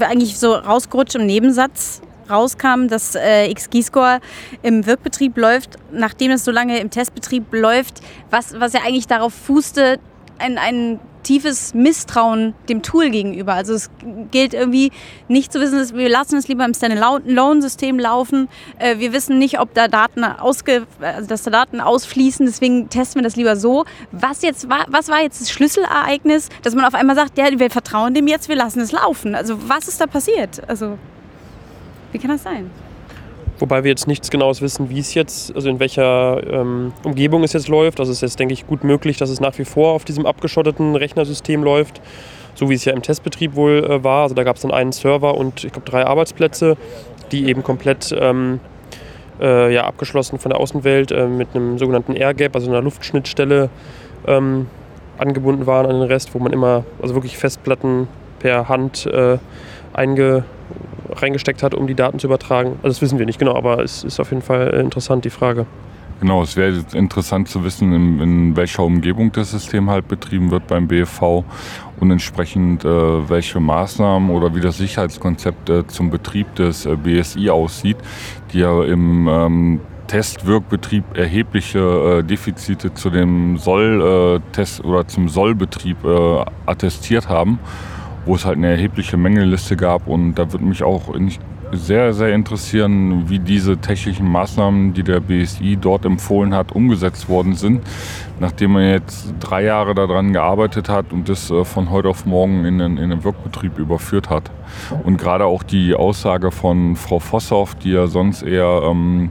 [0.00, 4.20] eigentlich so rausgerutscht im Nebensatz rauskam, dass äh, X-Keyscore
[4.62, 9.34] im Wirkbetrieb läuft, nachdem es so lange im Testbetrieb läuft, was, was ja eigentlich darauf
[9.34, 9.98] fußte,
[10.38, 13.54] ein, ein tiefes Misstrauen dem Tool gegenüber.
[13.54, 13.90] Also es
[14.30, 14.92] gilt irgendwie
[15.26, 18.48] nicht zu wissen, wir lassen es lieber im Standalone-System laufen.
[18.78, 23.20] Äh, wir wissen nicht, ob da Daten ausge, also dass da Daten ausfließen, deswegen testen
[23.20, 23.84] wir das lieber so.
[24.12, 27.70] Was jetzt war, was war jetzt das Schlüsselereignis, dass man auf einmal sagt, ja, wir
[27.70, 29.34] vertrauen dem jetzt, wir lassen es laufen.
[29.34, 30.62] Also was ist da passiert?
[30.68, 30.98] Also
[32.14, 32.70] wie kann das sein?
[33.58, 37.52] Wobei wir jetzt nichts Genaues wissen, wie es jetzt, also in welcher ähm, Umgebung es
[37.52, 38.00] jetzt läuft.
[38.00, 40.24] Also es ist jetzt, denke ich, gut möglich, dass es nach wie vor auf diesem
[40.24, 42.00] abgeschotteten Rechnersystem läuft,
[42.54, 44.22] so wie es ja im Testbetrieb wohl äh, war.
[44.22, 46.76] Also da gab es dann einen Server und ich glaube drei Arbeitsplätze,
[47.32, 48.60] die eben komplett ähm,
[49.40, 53.70] äh, ja, abgeschlossen von der Außenwelt äh, mit einem sogenannten Air Gap, also einer Luftschnittstelle,
[54.26, 54.66] ähm,
[55.18, 59.38] angebunden waren an den Rest, wo man immer, also wirklich Festplatten per Hand äh,
[59.92, 60.44] einge
[61.10, 62.78] reingesteckt hat, um die Daten zu übertragen.
[62.82, 65.66] Also das wissen wir nicht genau, aber es ist auf jeden Fall interessant, die Frage.
[66.20, 70.66] Genau, es wäre interessant zu wissen, in, in, welcher Umgebung das System halt betrieben wird
[70.68, 71.44] beim BFV
[72.00, 72.88] und entsprechend äh,
[73.28, 77.96] welche Maßnahmen oder wie das Sicherheitskonzept äh, zum Betrieb des äh, BSI aussieht,
[78.52, 86.04] die ja im ähm, Testwirkbetrieb erhebliche äh, Defizite zu dem Soll-Test äh, oder zum Sollbetrieb
[86.04, 87.58] äh, attestiert haben
[88.26, 90.06] wo es halt eine erhebliche Mängelliste gab.
[90.06, 91.14] Und da würde mich auch
[91.72, 97.54] sehr, sehr interessieren, wie diese technischen Maßnahmen, die der BSI dort empfohlen hat, umgesetzt worden
[97.54, 97.82] sind,
[98.40, 102.64] nachdem man jetzt drei Jahre daran gearbeitet hat und das äh, von heute auf morgen
[102.64, 104.50] in den, in den Wirkbetrieb überführt hat.
[105.04, 109.30] Und gerade auch die Aussage von Frau Vosshoff, die ja sonst eher ähm,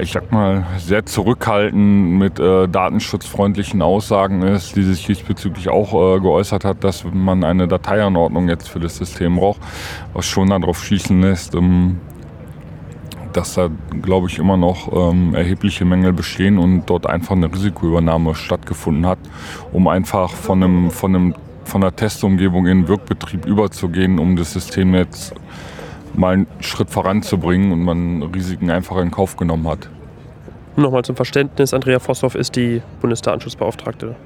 [0.00, 6.20] ich sag mal, sehr zurückhaltend mit äh, datenschutzfreundlichen Aussagen ist, die sich diesbezüglich auch äh,
[6.20, 9.60] geäußert hat, dass man eine Dateianordnung jetzt für das System braucht,
[10.12, 11.98] was schon darauf schließen lässt, ähm,
[13.32, 13.68] dass da,
[14.02, 19.18] glaube ich, immer noch ähm, erhebliche Mängel bestehen und dort einfach eine Risikoübernahme stattgefunden hat,
[19.72, 24.52] um einfach von einem, von einem von der Testumgebung in den Wirkbetrieb überzugehen, um das
[24.52, 25.34] System jetzt
[26.14, 29.88] mal einen Schritt voranzubringen und man Risiken einfach in Kauf genommen hat.
[30.76, 34.16] Nochmal zum Verständnis, Andrea Vosshoff ist die Bundesdatenschutzbeauftragte.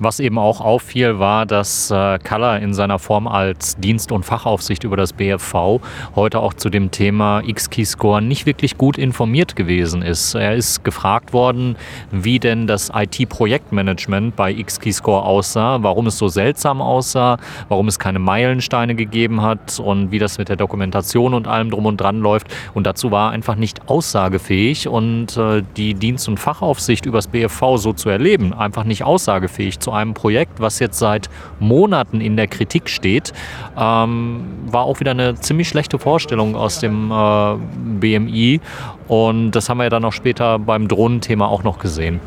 [0.00, 4.84] Was eben auch auffiel, war, dass äh, Color in seiner Form als Dienst- und Fachaufsicht
[4.84, 5.80] über das BFV
[6.14, 10.36] heute auch zu dem Thema X-Key-Score nicht wirklich gut informiert gewesen ist.
[10.36, 11.74] Er ist gefragt worden,
[12.12, 18.20] wie denn das IT-Projektmanagement bei X-Key-Score aussah, warum es so seltsam aussah, warum es keine
[18.20, 22.46] Meilensteine gegeben hat und wie das mit der Dokumentation und allem drum und dran läuft.
[22.72, 27.78] Und dazu war einfach nicht aussagefähig und äh, die Dienst- und Fachaufsicht über das BFV
[27.78, 32.36] so zu erleben, einfach nicht aussagefähig zu zu einem Projekt, was jetzt seit Monaten in
[32.36, 33.32] der Kritik steht,
[33.78, 37.54] ähm, war auch wieder eine ziemlich schlechte Vorstellung aus dem äh,
[37.98, 38.60] BMI.
[39.08, 42.20] Und das haben wir ja dann auch später beim Drohnenthema auch noch gesehen.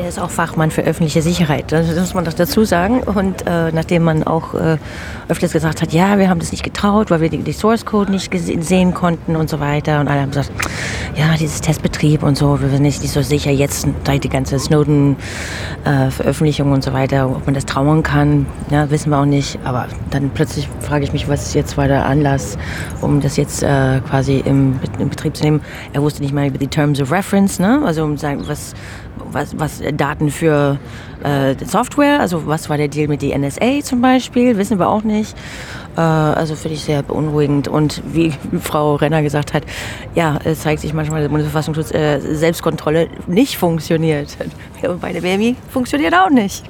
[0.00, 3.02] Der ist auch Fachmann für öffentliche Sicherheit, das muss man doch dazu sagen.
[3.02, 4.78] Und äh, nachdem man auch äh,
[5.28, 8.10] öfters gesagt hat, ja, wir haben das nicht getraut, weil wir die, die Source Code
[8.10, 8.32] nicht
[8.64, 10.00] sehen konnten und so weiter.
[10.00, 10.52] Und alle haben gesagt,
[11.16, 14.58] ja, dieses Testbetrieb und so, wir sind nicht, nicht so sicher jetzt, seit die ganze
[14.58, 19.58] Snowden-Veröffentlichung äh, und so weiter, ob man das trauen kann, ja, wissen wir auch nicht.
[19.64, 22.56] Aber dann plötzlich frage ich mich, was jetzt war der Anlass,
[23.02, 25.60] um das jetzt äh, quasi im, im Betrieb zu nehmen.
[25.92, 27.82] Er wusste nicht mal über die Terms of Reference, ne?
[27.84, 28.72] also um sagen, was
[29.32, 30.78] was, was Daten für
[31.22, 35.02] äh, Software, also was war der Deal mit der NSA zum Beispiel, wissen wir auch
[35.02, 35.34] nicht.
[36.00, 37.68] Äh, also finde ich sehr beunruhigend.
[37.68, 39.64] Und wie Frau Renner gesagt hat,
[40.14, 44.36] ja, es zeigt sich manchmal, dass der Bundesverfassungsschutz äh, Selbstkontrolle nicht funktioniert.
[44.88, 46.64] Und bei der BMI funktioniert auch nicht.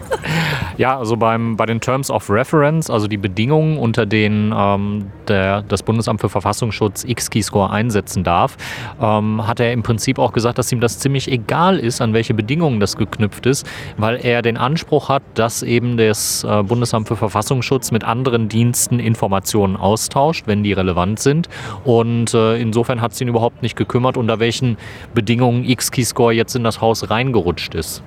[0.77, 5.63] Ja, also beim, bei den Terms of Reference, also die Bedingungen, unter denen ähm, der,
[5.63, 8.57] das Bundesamt für Verfassungsschutz X-Keyscore einsetzen darf,
[9.01, 12.35] ähm, hat er im Prinzip auch gesagt, dass ihm das ziemlich egal ist, an welche
[12.35, 13.65] Bedingungen das geknüpft ist,
[13.97, 18.99] weil er den Anspruch hat, dass eben das äh, Bundesamt für Verfassungsschutz mit anderen Diensten
[19.21, 21.51] Informationen austauscht, wenn die relevant sind.
[21.85, 24.79] Und äh, insofern hat es ihn überhaupt nicht gekümmert, unter welchen
[25.15, 28.03] Bedingungen X-Keyscore jetzt in das Haus reingerutscht ist.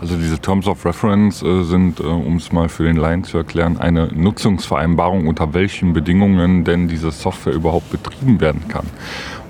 [0.00, 3.38] Also diese Terms of Reference äh, sind, äh, um es mal für den Laien zu
[3.38, 8.86] erklären, eine Nutzungsvereinbarung, unter welchen Bedingungen denn diese Software überhaupt betrieben werden kann.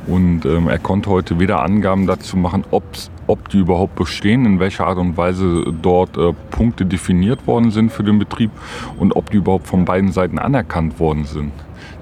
[0.07, 4.87] Und ähm, er konnte heute weder Angaben dazu machen, ob die überhaupt bestehen, in welcher
[4.87, 8.51] Art und Weise dort äh, Punkte definiert worden sind für den Betrieb
[8.99, 11.53] und ob die überhaupt von beiden Seiten anerkannt worden sind.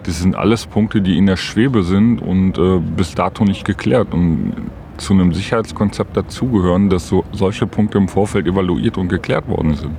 [0.05, 4.15] Das sind alles Punkte, die in der Schwebe sind und äh, bis dato nicht geklärt.
[4.15, 4.55] Und
[4.97, 9.93] zu einem Sicherheitskonzept dazugehören, dass so, solche Punkte im Vorfeld evaluiert und geklärt worden sind.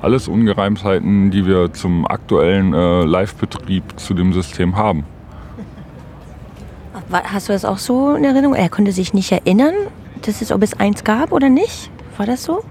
[0.00, 5.04] Alles Ungereimtheiten, die wir zum aktuellen äh, Live-Betrieb zu dem System haben.
[7.12, 8.54] Hast du das auch so in Erinnerung?
[8.54, 9.74] Er konnte sich nicht erinnern,
[10.22, 11.90] dass es, ob es eins gab oder nicht.
[12.16, 12.62] War das so?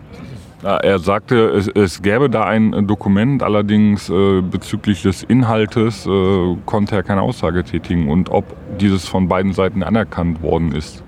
[0.63, 6.55] Ja, er sagte, es, es, gäbe da ein Dokument, allerdings äh, bezüglich des Inhaltes äh,
[6.67, 8.45] konnte er keine Aussage tätigen und ob
[8.79, 11.03] dieses von beiden Seiten anerkannt worden ist.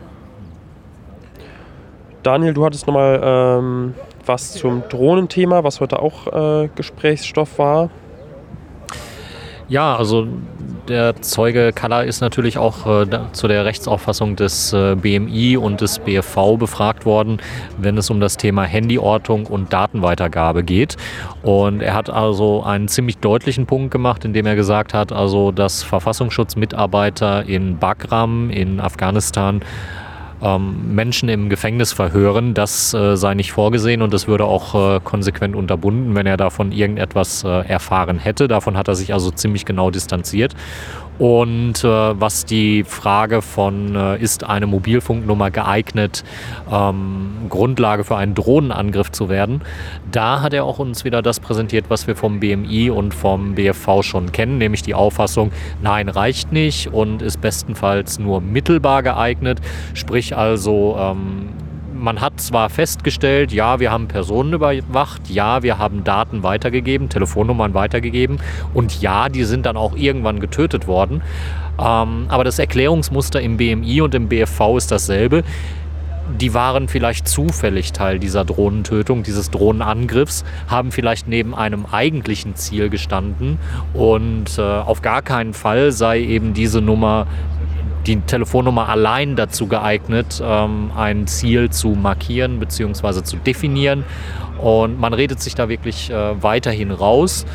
[2.24, 3.93] Daniel, du hattest nochmal ähm,
[4.26, 7.89] was zum Drohnenthema, was heute auch äh, Gesprächsstoff war.
[9.73, 10.27] Ja, also
[10.88, 15.97] der Zeuge Kalla ist natürlich auch äh, zu der Rechtsauffassung des äh, BMI und des
[15.97, 17.39] BFV befragt worden,
[17.79, 20.95] wenn es um das Thema Handyortung und Datenweitergabe geht.
[21.41, 25.81] Und er hat also einen ziemlich deutlichen Punkt gemacht, indem er gesagt hat, also dass
[25.81, 29.62] Verfassungsschutzmitarbeiter in Bagram in Afghanistan
[30.43, 32.53] ähm, Menschen im Gefängnis verhören.
[32.53, 36.71] Das äh, sei nicht vorgesehen und das würde auch äh, konsequent unterbunden, wenn er davon
[36.71, 38.47] irgendetwas äh, erfahren hätte.
[38.47, 40.53] Davon hat er sich also ziemlich genau distanziert.
[41.19, 46.23] Und äh, was die Frage von, äh, ist eine Mobilfunknummer geeignet,
[46.71, 49.62] ähm, Grundlage für einen Drohnenangriff zu werden,
[50.12, 54.02] da hat er auch uns wieder das präsentiert, was wir vom BMI und vom BFV
[54.02, 59.60] schon kennen, nämlich die Auffassung, nein, reicht nicht und ist bestenfalls nur mittelbar geeignet,
[59.93, 61.49] sprich also ähm,
[62.03, 67.73] man hat zwar festgestellt, ja, wir haben Personen überwacht, ja, wir haben Daten weitergegeben, Telefonnummern
[67.73, 68.39] weitergegeben
[68.73, 71.21] und ja, die sind dann auch irgendwann getötet worden.
[71.79, 75.43] Ähm, aber das Erklärungsmuster im BMI und im BFV ist dasselbe.
[76.39, 82.89] Die waren vielleicht zufällig Teil dieser Drohnentötung, dieses Drohnenangriffs, haben vielleicht neben einem eigentlichen Ziel
[82.89, 83.59] gestanden
[83.93, 87.27] und äh, auf gar keinen Fall sei eben diese Nummer
[88.05, 93.23] die Telefonnummer allein dazu geeignet, ähm, ein Ziel zu markieren bzw.
[93.23, 94.03] zu definieren.
[94.61, 97.45] Und man redet sich da wirklich äh, weiterhin raus.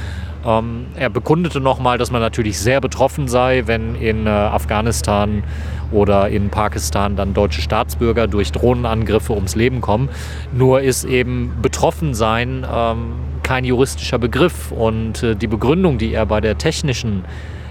[0.45, 5.43] Ähm, er bekundete nochmal, dass man natürlich sehr betroffen sei, wenn in äh, Afghanistan
[5.91, 10.09] oder in Pakistan dann deutsche Staatsbürger durch Drohnenangriffe ums Leben kommen.
[10.53, 16.27] Nur ist eben betroffen sein ähm, kein juristischer Begriff und äh, die Begründung, die er
[16.27, 17.25] bei der technischen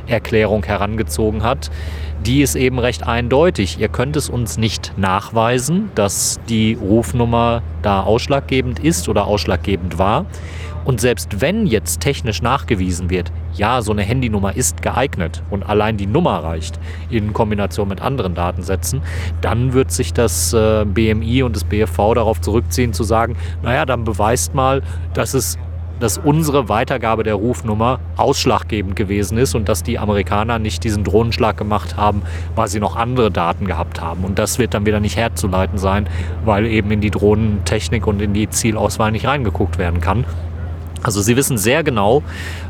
[0.08, 1.70] Erklärung herangezogen hat,
[2.26, 3.80] die ist eben recht eindeutig.
[3.80, 10.26] Ihr könnt es uns nicht nachweisen, dass die Rufnummer da ausschlaggebend ist oder ausschlaggebend war.
[10.88, 15.98] Und selbst wenn jetzt technisch nachgewiesen wird, ja, so eine Handynummer ist geeignet und allein
[15.98, 19.02] die Nummer reicht in Kombination mit anderen Datensätzen,
[19.42, 24.06] dann wird sich das äh, BMI und das BFV darauf zurückziehen zu sagen, naja, dann
[24.06, 24.82] beweist mal,
[25.14, 25.58] dass es
[26.00, 31.58] dass unsere Weitergabe der Rufnummer ausschlaggebend gewesen ist und dass die Amerikaner nicht diesen Drohnenschlag
[31.58, 32.22] gemacht haben,
[32.56, 34.24] weil sie noch andere Daten gehabt haben.
[34.24, 36.08] Und das wird dann wieder nicht herzuleiten sein,
[36.46, 40.26] weil eben in die Drohnentechnik und in die Zielauswahl nicht reingeguckt werden kann.
[41.04, 42.24] Also Sie wissen sehr genau,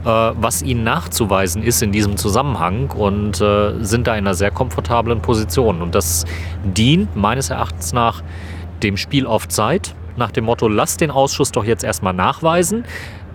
[0.04, 4.52] äh, was Ihnen nachzuweisen ist in diesem Zusammenhang und äh, sind da in einer sehr
[4.52, 5.82] komfortablen Position.
[5.82, 6.26] Und das
[6.64, 8.22] dient meines Erachtens nach
[8.84, 12.84] dem Spiel auf Zeit, nach dem Motto, lass den Ausschuss doch jetzt erstmal nachweisen,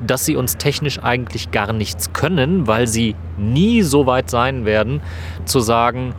[0.04, 5.00] dass sie uns technisch eigentlich gar nichts können, weil sie nie so weit sein werden,
[5.44, 6.14] zu sagen,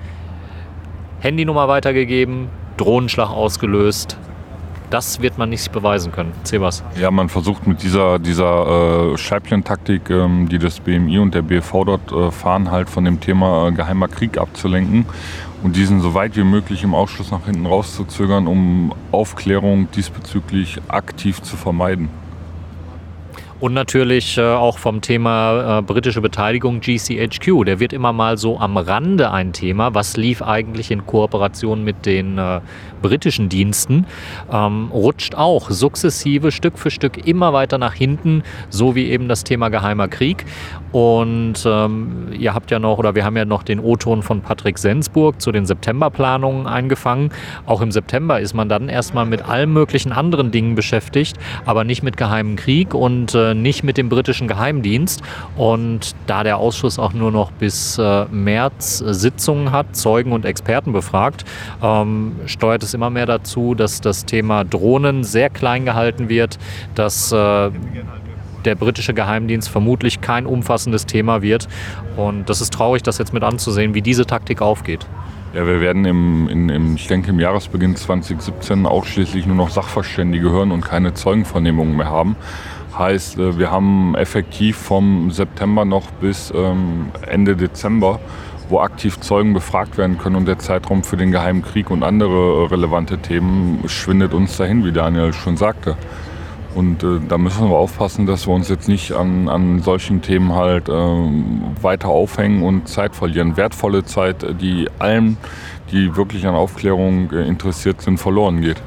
[1.20, 4.18] Handynummer weitergegeben, Drohnenschlag ausgelöst.
[4.90, 6.34] Das wird man nicht beweisen können.
[6.44, 6.84] Sebas.
[7.00, 11.86] Ja, man versucht mit dieser, dieser äh, Scheibchen-Taktik, ähm, die das BMI und der BFV
[11.86, 15.06] dort äh, fahren, halt von dem Thema äh, geheimer Krieg abzulenken
[15.64, 21.42] und diesen so weit wie möglich im Ausschuss nach hinten rauszuzögern, um Aufklärung diesbezüglich aktiv
[21.42, 22.10] zu vermeiden.
[23.64, 27.64] Und natürlich äh, auch vom Thema äh, britische Beteiligung GCHQ.
[27.64, 29.96] Der wird immer mal so am Rande ein Thema.
[29.96, 32.60] Was lief eigentlich in Kooperation mit den äh,
[33.02, 34.06] britischen Diensten?
[34.52, 39.46] Ähm, rutscht auch sukzessive Stück für Stück immer weiter nach hinten, so wie eben das
[39.46, 40.44] Thema geheimer Krieg.
[40.92, 44.78] Und ähm, ihr habt ja noch, oder wir haben ja noch den O-Ton von Patrick
[44.78, 47.32] Sensburg zu den Septemberplanungen eingefangen.
[47.66, 52.04] Auch im September ist man dann erstmal mit allen möglichen anderen Dingen beschäftigt, aber nicht
[52.04, 55.22] mit geheimen Krieg und äh, nicht mit dem britischen Geheimdienst.
[55.56, 60.94] Und da der Ausschuss auch nur noch bis äh, März Sitzungen hat, Zeugen und Experten
[60.94, 61.46] befragt,
[61.82, 66.58] ähm, steuert es immer mehr dazu, dass das Thema Drohnen sehr klein gehalten wird,
[66.96, 67.72] dass äh,
[68.66, 71.68] der britische Geheimdienst vermutlich kein umfassendes Thema wird.
[72.16, 75.06] Und das ist traurig, das jetzt mit anzusehen, wie diese Taktik aufgeht.
[75.54, 80.50] Ja, wir werden im, in, im, ich denke im Jahresbeginn 2017 ausschließlich nur noch Sachverständige
[80.50, 82.36] hören und keine Zeugenvernehmungen mehr haben.
[82.98, 88.20] Heißt, äh, wir haben effektiv vom September noch bis ähm, Ende Dezember,
[88.70, 92.70] wo aktiv Zeugen befragt werden können und der Zeitraum für den Geheimen Krieg und andere
[92.72, 95.98] relevante Themen schwindet uns dahin, wie Daniel schon sagte.
[96.76, 100.54] Und äh, da müssen wir aufpassen, dass wir uns jetzt nicht an, an solchen Themen
[100.54, 103.58] halt äh, weiter aufhängen und Zeit verlieren.
[103.58, 105.38] Wertvolle Zeit, die allen,
[105.92, 108.82] die wirklich an Aufklärung äh, interessiert sind, verloren geht.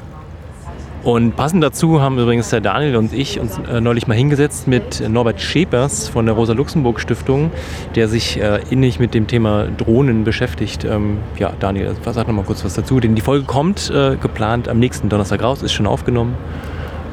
[1.07, 5.01] Und passend dazu haben übrigens der Daniel und ich uns äh, neulich mal hingesetzt mit
[5.07, 7.49] Norbert Schepers von der Rosa-Luxemburg-Stiftung,
[7.95, 10.83] der sich äh, innig mit dem Thema Drohnen beschäftigt.
[10.83, 12.99] Ähm, ja, Daniel, sag noch mal kurz was dazu.
[12.99, 16.35] Denn die Folge kommt äh, geplant am nächsten Donnerstag raus, ist schon aufgenommen.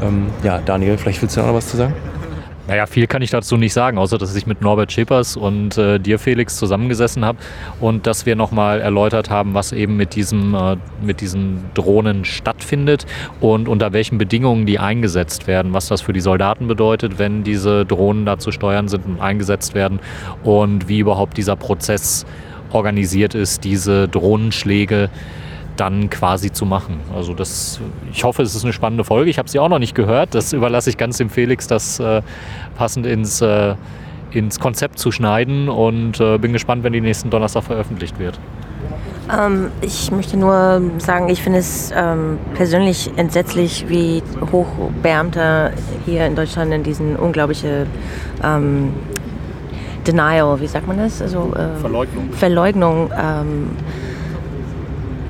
[0.03, 1.95] Ähm, ja, Daniel, vielleicht willst du noch was zu sagen?
[2.67, 5.99] Naja, viel kann ich dazu nicht sagen, außer dass ich mit Norbert Schippers und äh,
[6.01, 7.37] dir, Felix, zusammengesessen habe
[7.79, 13.05] und dass wir nochmal erläutert haben, was eben mit, diesem, äh, mit diesen Drohnen stattfindet
[13.41, 17.85] und unter welchen Bedingungen die eingesetzt werden, was das für die Soldaten bedeutet, wenn diese
[17.85, 20.01] Drohnen da zu steuern sind und eingesetzt werden
[20.43, 22.25] und wie überhaupt dieser Prozess
[22.73, 25.11] organisiert ist, diese Drohnenschläge
[25.77, 27.01] dann quasi zu machen.
[27.15, 27.81] Also das,
[28.13, 29.31] ich hoffe, es ist eine spannende Folge.
[29.31, 30.35] Ich habe sie auch noch nicht gehört.
[30.35, 32.23] Das überlasse ich ganz dem Felix, das äh,
[32.77, 33.75] passend ins, äh,
[34.31, 38.39] ins Konzept zu schneiden und äh, bin gespannt, wenn die nächsten Donnerstag veröffentlicht wird.
[39.33, 45.73] Ähm, ich möchte nur sagen, ich finde es ähm, persönlich entsetzlich, wie Hochbeamte
[46.05, 47.87] hier in Deutschland in diesen unglaubliche
[48.43, 48.93] ähm,
[50.07, 51.23] Denial, wie sagt man das?
[51.23, 52.33] Also, äh, Verleugnung.
[52.33, 53.71] Verleugnung ähm,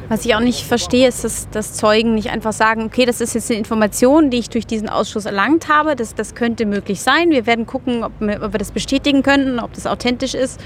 [0.09, 3.35] Was ich auch nicht verstehe, ist, dass, dass, Zeugen nicht einfach sagen, okay, das ist
[3.35, 5.97] jetzt eine Information, die ich durch diesen Ausschuss erlangt habe.
[5.97, 7.31] Das, das könnte möglich sein.
[7.31, 10.61] Wir werden gucken, ob wir, ob wir das bestätigen können, ob das authentisch ist.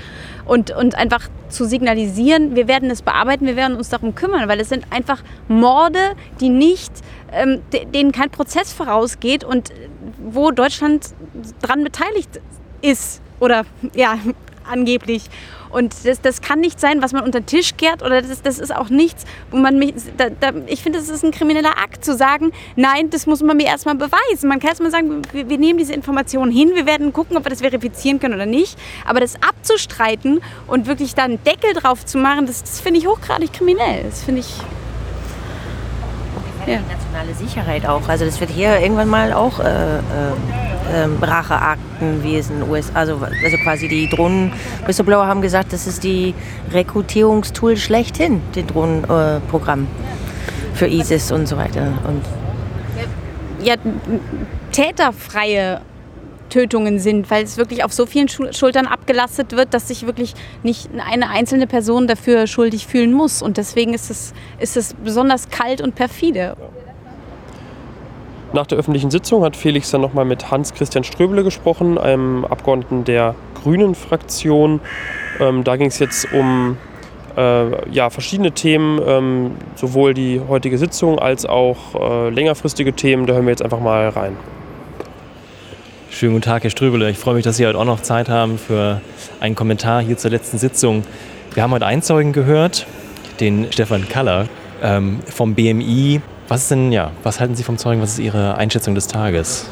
[0.44, 4.61] Und, und einfach zu signalisieren, wir werden es bearbeiten, wir werden uns darum kümmern, weil
[4.61, 6.01] es sind einfach Morde,
[6.40, 6.92] die nicht,
[7.33, 7.61] ähm,
[7.94, 9.70] denen kein Prozess vorausgeht und
[10.18, 11.11] wo Deutschland
[11.61, 12.40] dran beteiligt
[12.81, 14.18] ist oder ja,
[14.70, 15.25] angeblich.
[15.72, 18.58] Und das, das kann nicht sein, was man unter den Tisch kehrt oder das, das
[18.58, 22.04] ist auch nichts, wo man mich, da, da, ich finde, das ist ein krimineller Akt
[22.04, 24.48] zu sagen, nein, das muss man mir erstmal beweisen.
[24.48, 27.50] Man kann erstmal sagen, wir, wir nehmen diese Informationen hin, wir werden gucken, ob wir
[27.50, 28.78] das verifizieren können oder nicht.
[29.06, 33.06] Aber das abzustreiten und wirklich da einen Deckel drauf zu machen, das, das finde ich
[33.06, 34.04] hochgradig kriminell.
[34.04, 34.54] Das finde ich
[36.66, 36.79] ja.
[36.79, 38.09] die nationale Sicherheit auch.
[38.09, 40.01] Also das wird hier irgendwann mal auch äh, äh,
[41.20, 46.05] Racheakten, wie es in den USA, also, also quasi die Drohnen-Whistleblower haben gesagt, das ist
[46.05, 46.35] die
[46.72, 51.92] Rekrutierungstool schlechthin, das Drohnenprogramm äh, für ISIS und so weiter.
[52.07, 52.22] Und
[53.64, 53.75] ja,
[54.72, 55.81] täterfreie
[56.52, 60.90] Tötungen sind, weil es wirklich auf so vielen Schultern abgelastet wird, dass sich wirklich nicht
[61.10, 63.40] eine einzelne Person dafür schuldig fühlen muss.
[63.40, 66.56] Und deswegen ist es, ist es besonders kalt und perfide.
[68.52, 73.34] Nach der öffentlichen Sitzung hat Felix dann nochmal mit Hans-Christian Ströbele gesprochen, einem Abgeordneten der
[73.62, 74.81] Grünen-Fraktion.
[75.40, 76.77] Ähm, da ging es jetzt um
[77.35, 83.24] äh, ja, verschiedene Themen, ähm, sowohl die heutige Sitzung als auch äh, längerfristige Themen.
[83.24, 84.37] Da hören wir jetzt einfach mal rein.
[86.15, 87.08] Schönen guten Tag, Herr Ströbele.
[87.08, 89.00] Ich freue mich, dass Sie heute auch noch Zeit haben für
[89.40, 91.04] einen Kommentar hier zur letzten Sitzung.
[91.54, 92.87] Wir haben heute einen Zeugen gehört,
[93.40, 94.46] den Stefan Kaller.
[94.83, 96.21] ähm, vom BMI.
[96.48, 98.02] Was denn, ja, was halten Sie vom Zeugen?
[98.02, 99.71] Was ist Ihre Einschätzung des Tages?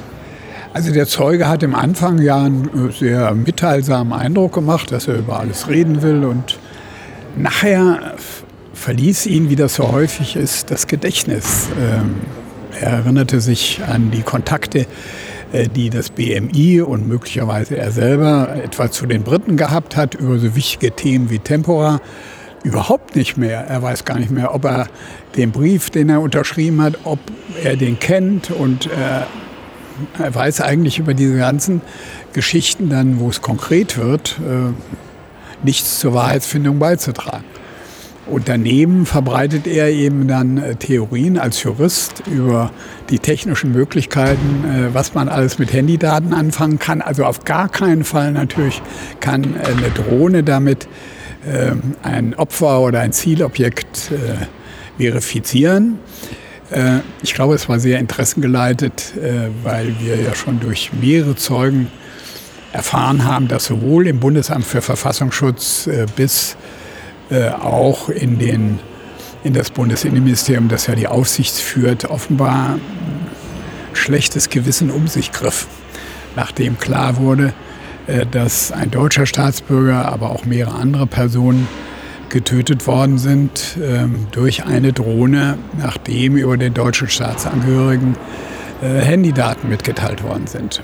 [0.72, 5.40] Also der Zeuge hat im Anfang ja einen sehr mitteilsamen Eindruck gemacht, dass er über
[5.40, 6.58] alles reden will und
[7.36, 8.14] nachher
[8.72, 11.68] verließ ihn, wie das so häufig ist, das Gedächtnis.
[11.78, 12.14] Ähm,
[12.80, 14.86] er erinnerte sich an die Kontakte, äh,
[15.52, 20.54] die das BMI und möglicherweise er selber etwa zu den Briten gehabt hat über so
[20.54, 22.00] wichtige Themen wie Tempora.
[22.62, 23.60] Überhaupt nicht mehr.
[23.66, 24.86] Er weiß gar nicht mehr, ob er
[25.36, 27.18] den Brief, den er unterschrieben hat, ob
[27.62, 29.22] er den kennt und er,
[30.18, 31.80] äh, er weiß eigentlich über diese ganzen
[32.32, 34.72] Geschichten dann, wo es konkret wird, äh,
[35.64, 37.44] nichts zur Wahrheitsfindung beizutragen.
[38.26, 42.70] Und daneben verbreitet er eben dann äh, Theorien als Jurist über
[43.08, 47.00] die technischen Möglichkeiten, äh, was man alles mit Handydaten anfangen kann.
[47.00, 48.82] Also auf gar keinen Fall natürlich
[49.20, 50.86] kann äh, eine Drohne damit
[51.46, 54.12] ähm, ein Opfer oder ein Zielobjekt
[54.98, 55.98] verifizieren.
[57.22, 59.14] Ich glaube, es war sehr interessengeleitet,
[59.64, 61.88] weil wir ja schon durch mehrere Zeugen
[62.72, 66.56] erfahren haben, dass sowohl im Bundesamt für Verfassungsschutz bis
[67.60, 68.80] auch in, den,
[69.44, 72.78] in das Bundesinnenministerium, das ja die Aufsicht führt, offenbar
[73.92, 75.66] schlechtes Gewissen um sich griff,
[76.36, 77.52] nachdem klar wurde,
[78.06, 81.68] äh, dass ein deutscher Staatsbürger, aber auch mehrere andere Personen
[82.28, 88.16] getötet worden sind äh, durch eine Drohne, nachdem über den deutschen Staatsangehörigen
[88.82, 90.82] äh, Handydaten mitgeteilt worden sind.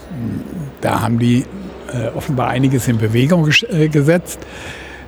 [0.80, 1.44] Da haben die
[1.92, 4.40] äh, offenbar einiges in Bewegung äh, gesetzt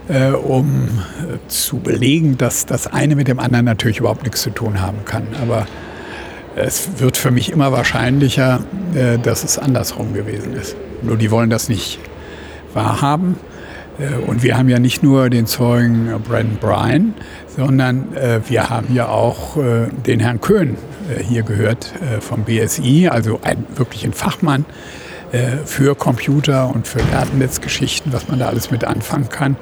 [0.08, 4.50] äh, um äh, zu belegen, dass das eine mit dem anderen natürlich überhaupt nichts zu
[4.50, 5.26] tun haben kann.
[5.40, 5.66] Aber
[6.56, 8.60] es wird für mich immer wahrscheinlicher,
[8.94, 10.76] äh, dass es andersrum gewesen ist.
[11.02, 11.98] Nur die wollen das nicht
[12.72, 13.36] wahrhaben.
[13.98, 17.14] Äh, und wir haben ja nicht nur den Zeugen Brandon Bryan,
[17.56, 20.76] sondern äh, wir haben ja auch äh, den Herrn Köhn
[21.26, 24.66] hier gehört vom BSI, also ein, wirklich ein Fachmann
[25.64, 29.56] für Computer und für Datennetzgeschichten, was man da alles mit anfangen kann.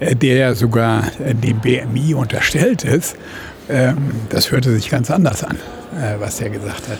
[0.00, 3.16] Äh, der sogar äh, dem BMI unterstellt ist,
[3.68, 3.96] ähm,
[4.28, 5.56] das hörte sich ganz anders an,
[5.96, 6.98] äh, was er gesagt hat.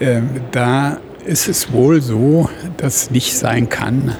[0.00, 4.16] Ähm, da ist es wohl so, dass nicht sein kann,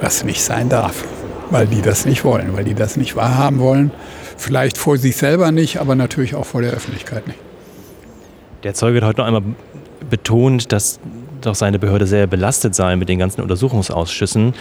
[0.00, 1.04] was nicht sein darf,
[1.50, 3.90] weil die das nicht wollen, weil die das nicht wahrhaben wollen.
[4.36, 7.38] Vielleicht vor sich selber nicht, aber natürlich auch vor der Öffentlichkeit nicht.
[8.64, 9.42] Der Zeuge hat heute noch einmal
[10.10, 10.98] betont, dass
[11.40, 14.54] doch seine Behörde sehr belastet sei mit den ganzen Untersuchungsausschüssen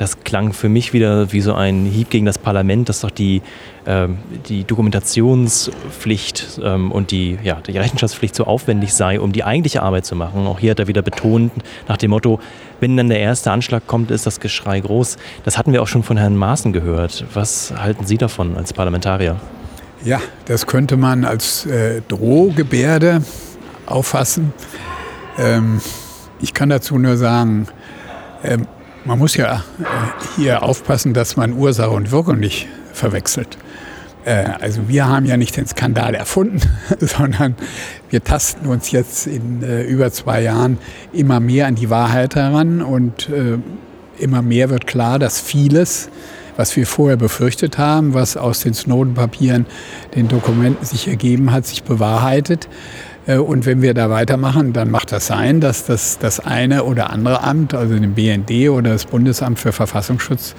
[0.00, 3.42] das klang für mich wieder wie so ein Hieb gegen das Parlament, dass doch die,
[3.86, 9.82] ähm, die Dokumentationspflicht ähm, und die, ja, die Rechenschaftspflicht so aufwendig sei, um die eigentliche
[9.82, 10.46] Arbeit zu machen.
[10.46, 11.52] Auch hier hat er wieder betont,
[11.86, 12.40] nach dem Motto,
[12.80, 15.18] wenn dann der erste Anschlag kommt, ist das Geschrei groß.
[15.44, 17.26] Das hatten wir auch schon von Herrn Maaßen gehört.
[17.34, 19.36] Was halten Sie davon als Parlamentarier?
[20.02, 23.22] Ja, das könnte man als äh, Drohgebärde
[23.84, 24.54] auffassen.
[25.36, 25.82] Ähm,
[26.40, 27.66] ich kann dazu nur sagen,
[28.42, 28.66] ähm,
[29.04, 29.84] man muss ja äh,
[30.36, 33.56] hier aufpassen, dass man Ursache und Wirkung nicht verwechselt.
[34.24, 36.60] Äh, also wir haben ja nicht den Skandal erfunden,
[37.00, 37.56] sondern
[38.10, 40.78] wir tasten uns jetzt in äh, über zwei Jahren
[41.12, 43.28] immer mehr an die Wahrheit heran und
[44.18, 46.10] immer mehr wird klar, dass vieles,
[46.56, 49.66] was wir vorher befürchtet haben, was aus den Snowden-Papieren,
[50.14, 52.68] den Dokumenten sich ergeben hat, sich bewahrheitet.
[53.26, 57.10] Äh, und wenn wir da weitermachen, dann macht das sein, dass das, das eine oder
[57.10, 60.54] andere Amt, also den BND oder das Bundesamt für Verfassungsschutz,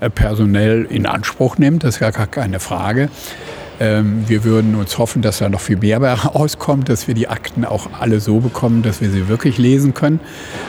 [0.00, 1.84] äh, personell in Anspruch nimmt.
[1.84, 3.08] Das ist gar keine Frage.
[3.80, 7.64] Ähm, wir würden uns hoffen, dass da noch viel mehr rauskommt, dass wir die Akten
[7.64, 10.20] auch alle so bekommen, dass wir sie wirklich lesen können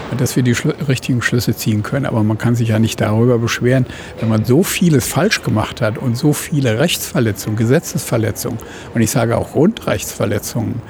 [0.10, 0.56] und dass wir die
[0.88, 2.06] richtigen Schlüsse ziehen können.
[2.06, 3.86] Aber man kann sich ja nicht darüber beschweren,
[4.20, 8.58] wenn man so vieles falsch gemacht hat und so viele Rechtsverletzungen, Gesetzesverletzungen
[8.96, 10.82] und ich sage auch Grundrechtsverletzungen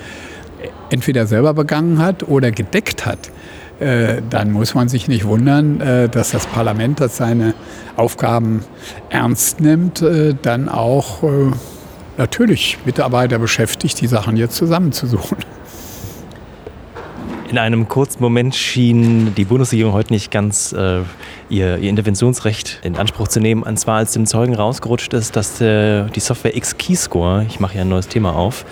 [0.93, 3.31] entweder selber begangen hat oder gedeckt hat,
[3.79, 7.55] äh, dann muss man sich nicht wundern, äh, dass das Parlament, das seine
[7.97, 8.63] Aufgaben
[9.09, 11.23] ernst nimmt, äh, dann auch
[12.17, 15.37] natürlich Mitarbeiter beschäftigt, die Sachen jetzt zusammenzusuchen.
[17.49, 21.01] In einem kurzen Moment schien die Bundesregierung heute nicht ganz äh,
[21.49, 23.61] ihr, ihr, Interventionsrecht in Anspruch zu nehmen.
[23.61, 27.81] Und zwar als dem Zeugen rausgerutscht ist, dass äh, die Software X-Keyscore, ich mache hier
[27.81, 28.65] ein neues Thema auf,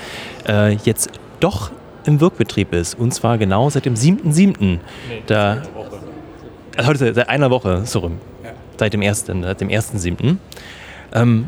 [0.47, 1.71] äh, jetzt doch
[2.05, 2.97] im Wirkbetrieb ist.
[2.97, 4.55] Und zwar genau seit dem 7.7.
[4.59, 4.79] Nee,
[5.27, 5.61] da,
[6.77, 8.17] also heute seit einer Woche, so rum.
[8.43, 8.51] Ja.
[8.77, 9.25] Seit dem 1.
[9.25, 10.37] Seit dem 1.7.
[11.13, 11.47] Ähm,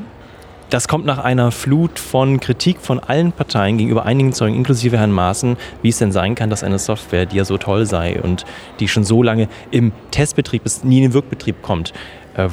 [0.69, 5.11] das kommt nach einer Flut von Kritik von allen Parteien gegenüber einigen Zeugen, inklusive Herrn
[5.11, 8.43] Maaßen, wie es denn sein kann, dass eine Software, die ja so toll sei und
[8.79, 11.93] die schon so lange im Testbetrieb ist, nie in den Wirkbetrieb kommt.
[12.35, 12.49] Äh,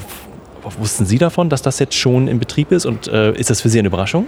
[0.79, 3.71] wussten Sie davon, dass das jetzt schon in Betrieb ist und äh, ist das für
[3.71, 4.27] Sie eine Überraschung?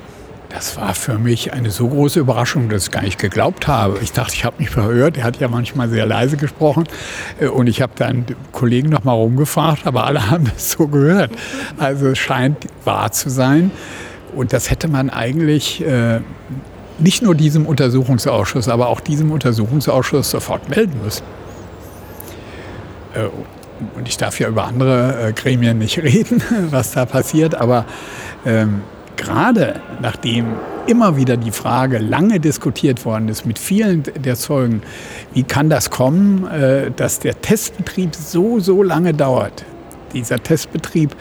[0.55, 3.99] Das war für mich eine so große Überraschung, dass ich gar nicht geglaubt habe.
[4.03, 5.17] Ich dachte, ich habe mich verhört.
[5.17, 6.85] Er hat ja manchmal sehr leise gesprochen.
[7.41, 11.33] Äh, und ich habe dann Kollegen noch mal rumgefragt, aber alle haben es so gehört.
[11.79, 13.71] Also es scheint wahr zu sein.
[14.35, 16.21] Und das hätte man eigentlich äh,
[16.99, 21.25] nicht nur diesem Untersuchungsausschuss, aber auch diesem Untersuchungsausschuss sofort melden müssen.
[23.15, 23.29] Äh,
[23.97, 27.85] und ich darf ja über andere äh, Gremien nicht reden, was da passiert, aber
[28.45, 28.83] ähm,
[29.17, 30.47] gerade nachdem
[30.87, 34.83] immer wieder die Frage lange diskutiert worden ist mit vielen der Zeugen,
[35.33, 39.65] wie kann das kommen, äh, dass der Testbetrieb so, so lange dauert.
[40.13, 41.15] Dieser Testbetrieb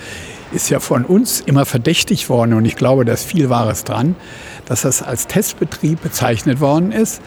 [0.52, 4.16] ist ja von uns immer verdächtig worden und ich glaube, da ist viel Wahres dran,
[4.66, 7.22] dass das als Testbetrieb bezeichnet worden ist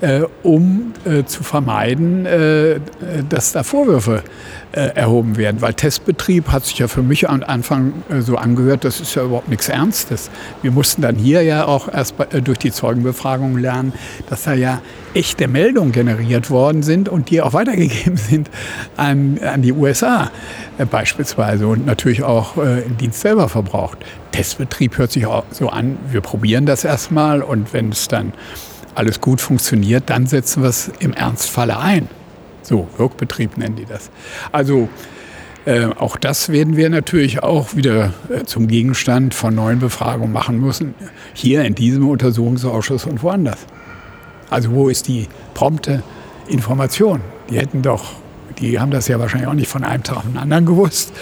[0.00, 2.80] äh, um äh, zu vermeiden, äh,
[3.28, 4.22] dass da Vorwürfe
[4.72, 5.60] äh, erhoben werden.
[5.60, 9.24] Weil Testbetrieb hat sich ja für mich am Anfang äh, so angehört, das ist ja
[9.24, 10.30] überhaupt nichts Ernstes.
[10.62, 13.92] Wir mussten dann hier ja auch erst bei, äh, durch die Zeugenbefragung lernen,
[14.28, 14.80] dass da ja
[15.12, 18.48] echte Meldungen generiert worden sind und die auch weitergegeben sind
[18.96, 20.30] an, an die USA
[20.90, 23.98] beispielsweise und natürlich auch im Dienst selber verbraucht.
[24.30, 28.32] Testbetrieb hört sich auch so an, wir probieren das erstmal und wenn es dann
[29.00, 32.06] alles gut funktioniert, dann setzen wir es im Ernstfalle ein.
[32.60, 34.10] So, Wirkbetrieb nennen die das.
[34.52, 34.90] Also
[35.64, 40.60] äh, auch das werden wir natürlich auch wieder äh, zum Gegenstand von neuen Befragungen machen
[40.60, 40.94] müssen.
[41.32, 43.60] Hier in diesem Untersuchungsausschuss und woanders.
[44.50, 46.02] Also wo ist die prompte
[46.46, 47.22] Information?
[47.48, 48.12] Die hätten doch,
[48.58, 51.12] die haben das ja wahrscheinlich auch nicht von einem Tag auf den anderen gewusst,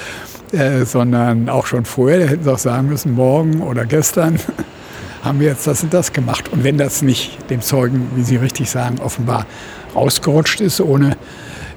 [0.50, 2.18] äh, sondern auch schon vorher.
[2.18, 4.40] Die hätten sie auch sagen müssen, morgen oder gestern
[5.22, 6.50] haben wir jetzt das und das gemacht.
[6.52, 9.46] Und wenn das nicht dem Zeugen, wie Sie richtig sagen, offenbar
[9.94, 11.16] rausgerutscht ist, ohne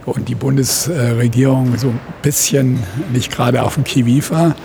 [0.05, 2.79] und die Bundesregierung so ein bisschen
[3.13, 4.55] nicht gerade auf dem Kiwi war,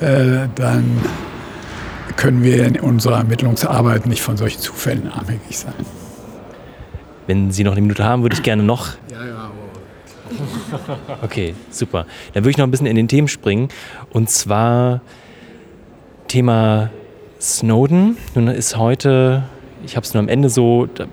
[0.00, 1.00] äh, dann
[2.16, 5.74] können wir in unserer Ermittlungsarbeit nicht von solchen Zufällen abhängig sein.
[7.26, 8.88] Wenn Sie noch eine Minute haben, würde ich gerne noch.
[9.10, 9.50] Ja, ja.
[11.22, 12.06] Okay, super.
[12.32, 13.68] Dann würde ich noch ein bisschen in den Themen springen.
[14.10, 15.00] Und zwar
[16.28, 16.90] Thema
[17.40, 18.16] Snowden.
[18.34, 19.42] Nun ist heute,
[19.84, 21.06] ich habe es nur am Ende so, da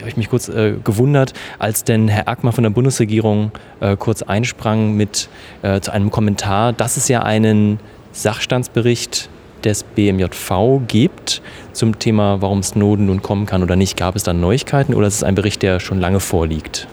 [0.00, 4.22] habe ich mich kurz äh, gewundert, als denn Herr Ackmann von der Bundesregierung äh, kurz
[4.22, 5.28] einsprang mit
[5.62, 7.78] äh, zu einem Kommentar, dass es ja einen
[8.12, 9.28] Sachstandsbericht
[9.64, 11.40] des BMJV gibt
[11.72, 13.96] zum Thema, warum Snowden nun kommen kann oder nicht.
[13.96, 16.88] Gab es da Neuigkeiten oder ist es ein Bericht, der schon lange vorliegt?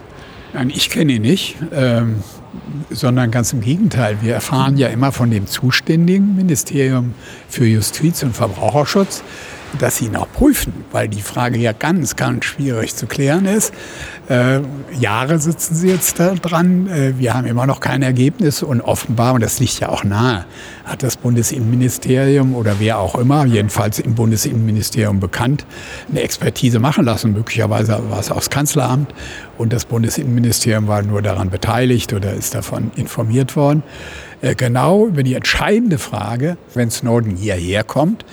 [0.52, 1.56] Nein, ich kenne ihn nicht.
[1.72, 2.22] Ähm,
[2.90, 4.18] sondern ganz im Gegenteil.
[4.20, 7.14] Wir erfahren ja immer von dem zuständigen Ministerium
[7.48, 9.22] für Justiz und Verbraucherschutz,
[9.78, 13.72] dass sie ihn auch prüfen, weil die Frage ja ganz, ganz schwierig zu klären ist.
[14.28, 14.60] Äh,
[14.98, 16.88] Jahre sitzen sie jetzt da dran.
[16.88, 20.44] Äh, wir haben immer noch kein Ergebnis und offenbar, und das liegt ja auch nahe,
[20.84, 25.64] hat das Bundesinnenministerium oder wer auch immer, jedenfalls im Bundesinnenministerium bekannt,
[26.08, 27.32] eine Expertise machen lassen.
[27.32, 29.12] Möglicherweise war es auch das Kanzleramt
[29.58, 33.82] und das Bundesinnenministerium war nur daran beteiligt oder ist davon informiert worden.
[34.42, 38.24] Äh, genau über die entscheidende Frage, wenn Snowden hierher kommt,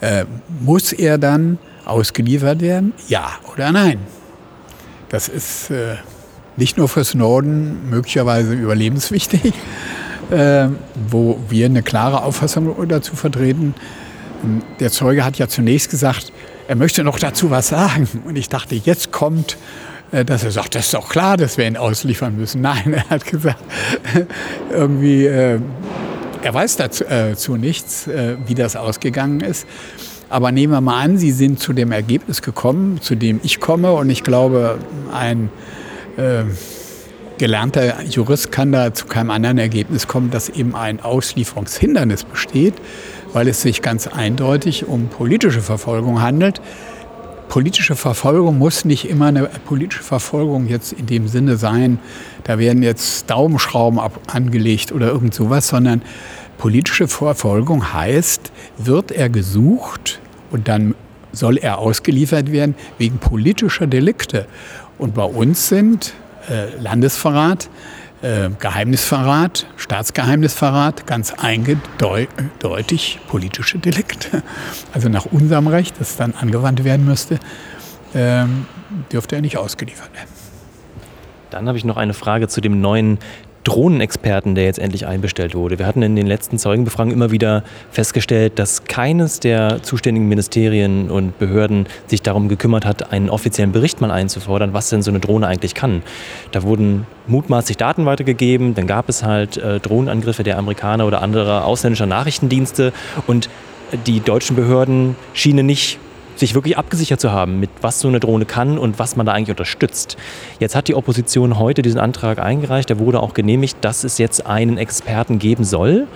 [0.00, 0.24] äh,
[0.60, 2.92] muss er dann ausgeliefert werden?
[3.08, 3.98] Ja oder nein?
[5.08, 5.96] Das ist äh,
[6.56, 9.52] nicht nur für Snowden möglicherweise überlebenswichtig,
[10.30, 10.68] äh,
[11.10, 13.74] wo wir eine klare Auffassung dazu vertreten.
[14.78, 16.32] Der Zeuge hat ja zunächst gesagt,
[16.68, 18.06] er möchte noch dazu was sagen.
[18.26, 19.56] Und ich dachte, jetzt kommt,
[20.12, 22.60] äh, dass er sagt, das ist doch klar, dass wir ihn ausliefern müssen.
[22.60, 23.62] Nein, er hat gesagt,
[24.70, 25.60] irgendwie, äh,
[26.42, 29.66] er weiß dazu äh, nichts, äh, wie das ausgegangen ist.
[30.30, 33.92] Aber nehmen wir mal an, Sie sind zu dem Ergebnis gekommen, zu dem ich komme.
[33.92, 34.78] Und ich glaube,
[35.12, 35.50] ein
[36.16, 36.44] äh,
[37.38, 42.74] gelernter Jurist kann da zu keinem anderen Ergebnis kommen, dass eben ein Auslieferungshindernis besteht,
[43.32, 46.60] weil es sich ganz eindeutig um politische Verfolgung handelt.
[47.48, 51.98] Politische Verfolgung muss nicht immer eine politische Verfolgung jetzt in dem Sinne sein,
[52.44, 56.02] da werden jetzt Daumenschrauben ab angelegt oder irgend sowas, sondern
[56.58, 60.18] Politische Verfolgung heißt, wird er gesucht
[60.50, 60.96] und dann
[61.30, 64.46] soll er ausgeliefert werden wegen politischer Delikte.
[64.98, 66.14] Und bei uns sind
[66.50, 67.70] äh, Landesverrat,
[68.22, 74.42] äh, Geheimnisverrat, Staatsgeheimnisverrat ganz eindeutig politische Delikte.
[74.92, 77.38] Also nach unserem Recht, das dann angewandt werden müsste,
[78.14, 78.44] äh,
[79.12, 80.28] dürfte er nicht ausgeliefert werden.
[81.50, 83.18] Dann habe ich noch eine Frage zu dem neuen
[83.68, 85.78] Drohnenexperten, der jetzt endlich einbestellt wurde.
[85.78, 91.38] Wir hatten in den letzten Zeugenbefragungen immer wieder festgestellt, dass keines der zuständigen Ministerien und
[91.38, 95.46] Behörden sich darum gekümmert hat, einen offiziellen Bericht mal einzufordern, was denn so eine Drohne
[95.46, 96.02] eigentlich kann.
[96.50, 101.66] Da wurden mutmaßlich Daten weitergegeben, dann gab es halt äh, Drohnenangriffe der Amerikaner oder anderer
[101.66, 102.94] ausländischer Nachrichtendienste
[103.26, 103.50] und
[104.06, 105.98] die deutschen Behörden schienen nicht
[106.38, 109.32] sich wirklich abgesichert zu haben, mit was so eine Drohne kann und was man da
[109.32, 110.16] eigentlich unterstützt.
[110.60, 114.46] Jetzt hat die Opposition heute diesen Antrag eingereicht, der wurde auch genehmigt, dass es jetzt
[114.46, 116.06] einen Experten geben soll,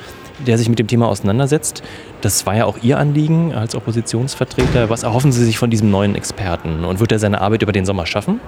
[0.46, 1.82] der sich mit dem Thema auseinandersetzt.
[2.20, 4.90] Das war ja auch Ihr Anliegen als Oppositionsvertreter.
[4.90, 7.84] Was erhoffen Sie sich von diesem neuen Experten und wird er seine Arbeit über den
[7.84, 8.40] Sommer schaffen?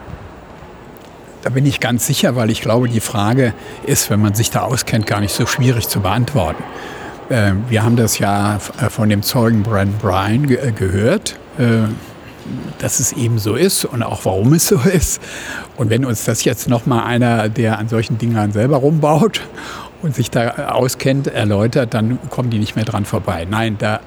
[1.43, 3.53] Da bin ich ganz sicher, weil ich glaube, die Frage
[3.87, 6.63] ist, wenn man sich da auskennt, gar nicht so schwierig zu beantworten.
[7.29, 11.39] Äh, wir haben das ja äh, von dem Zeugen Brent Bryan ge gehört.
[11.59, 11.89] Äh,
[12.79, 15.21] dass es eben so ist und auch warum es so ist.
[15.77, 19.41] Und wenn uns das jetzt nochmal einer, der an solchen Dingern selber rumbaut
[20.03, 23.47] und sich da auskennt, erläutert, dann kommen die nicht mehr dran vorbei.
[23.49, 24.01] Nein, da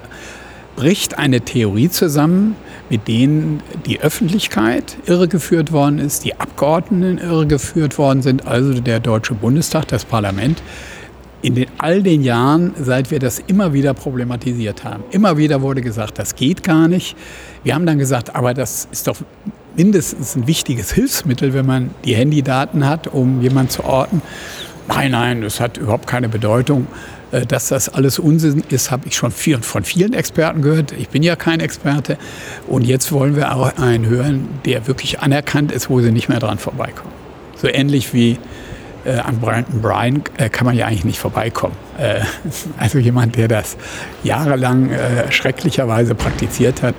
[0.76, 2.54] bricht eine Theorie zusammen,
[2.88, 9.34] mit denen die Öffentlichkeit irregeführt worden ist, die Abgeordneten irregeführt worden sind, also der Deutsche
[9.34, 10.62] Bundestag, das Parlament
[11.42, 15.82] in den, all den Jahren, seit wir das immer wieder problematisiert haben, immer wieder wurde
[15.82, 17.16] gesagt, das geht gar nicht.
[17.62, 19.16] Wir haben dann gesagt, aber das ist doch
[19.76, 24.20] mindestens ein wichtiges Hilfsmittel, wenn man die Handydaten hat, um jemanden zu orten.
[24.88, 26.86] Nein, nein, das hat überhaupt keine Bedeutung.
[27.30, 30.92] Äh, dass das alles Unsinn ist, habe ich schon von vielen Experten gehört.
[30.92, 32.18] Ich bin ja kein Experte.
[32.66, 36.40] Und jetzt wollen wir auch einen hören, der wirklich anerkannt ist, wo sie nicht mehr
[36.40, 37.12] dran vorbeikommen.
[37.56, 38.38] So ähnlich wie
[39.08, 41.74] äh, an Brandon Bryan äh, kann man ja eigentlich nicht vorbeikommen.
[41.98, 42.20] Äh,
[42.78, 43.76] also jemand, der das
[44.22, 46.94] jahrelang äh, schrecklicherweise praktiziert hat,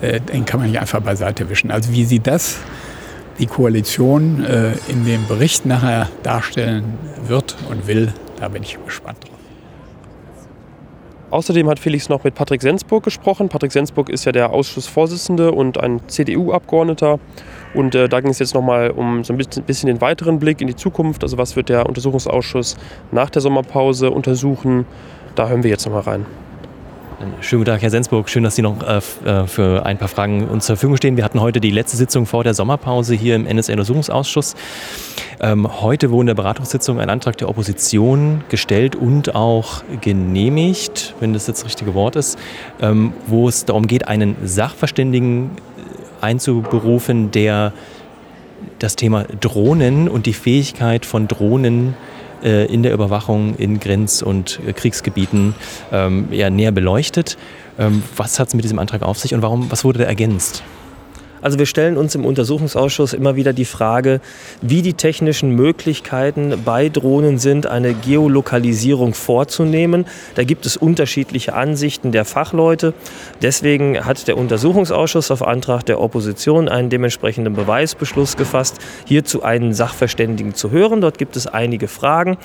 [0.00, 1.70] äh, den kann man nicht einfach beiseite wischen.
[1.70, 2.58] Also wie sie das,
[3.38, 9.18] die Koalition äh, in dem Bericht nachher darstellen wird und will, da bin ich gespannt
[9.24, 9.31] drauf.
[11.32, 13.48] Außerdem hat Felix noch mit Patrick Sensburg gesprochen.
[13.48, 17.18] Patrick Sensburg ist ja der Ausschussvorsitzende und ein CDU-Abgeordneter.
[17.72, 20.66] Und äh, da ging es jetzt nochmal um so ein bisschen den weiteren Blick in
[20.66, 21.22] die Zukunft.
[21.22, 22.76] Also was wird der Untersuchungsausschuss
[23.12, 24.84] nach der Sommerpause untersuchen?
[25.34, 26.26] Da hören wir jetzt nochmal rein.
[27.40, 28.28] Schönen guten Tag, Herr Sensburg.
[28.28, 31.16] Schön, dass Sie noch äh, äh, für ein paar Fragen uns zur Verfügung stehen.
[31.16, 34.56] Wir hatten heute die letzte Sitzung vor der Sommerpause hier im NSA-Untersuchungsausschuss.
[35.40, 41.32] Ähm, heute wurde in der Beratungssitzung ein Antrag der Opposition gestellt und auch genehmigt, wenn
[41.32, 42.40] das jetzt das richtige Wort ist,
[42.80, 45.52] ähm, wo es darum geht, einen Sachverständigen
[46.20, 47.72] einzuberufen, der
[48.80, 52.11] das Thema Drohnen und die Fähigkeit von Drohnen äh,
[52.66, 55.54] in der Überwachung in Grenz- und äh, Kriegsgebieten
[55.92, 57.36] ähm, ja, näher beleuchtet.
[57.78, 60.62] Ähm, was hat es mit diesem Antrag auf sich und warum, was wurde da ergänzt?
[61.42, 64.20] Also wir stellen uns im Untersuchungsausschuss immer wieder die Frage,
[64.62, 70.06] wie die technischen Möglichkeiten bei Drohnen sind, eine Geolokalisierung vorzunehmen.
[70.36, 72.94] Da gibt es unterschiedliche Ansichten der Fachleute.
[73.42, 80.54] Deswegen hat der Untersuchungsausschuss auf Antrag der Opposition einen dementsprechenden Beweisbeschluss gefasst, hierzu einen Sachverständigen
[80.54, 81.00] zu hören.
[81.00, 82.38] Dort gibt es einige Fragen.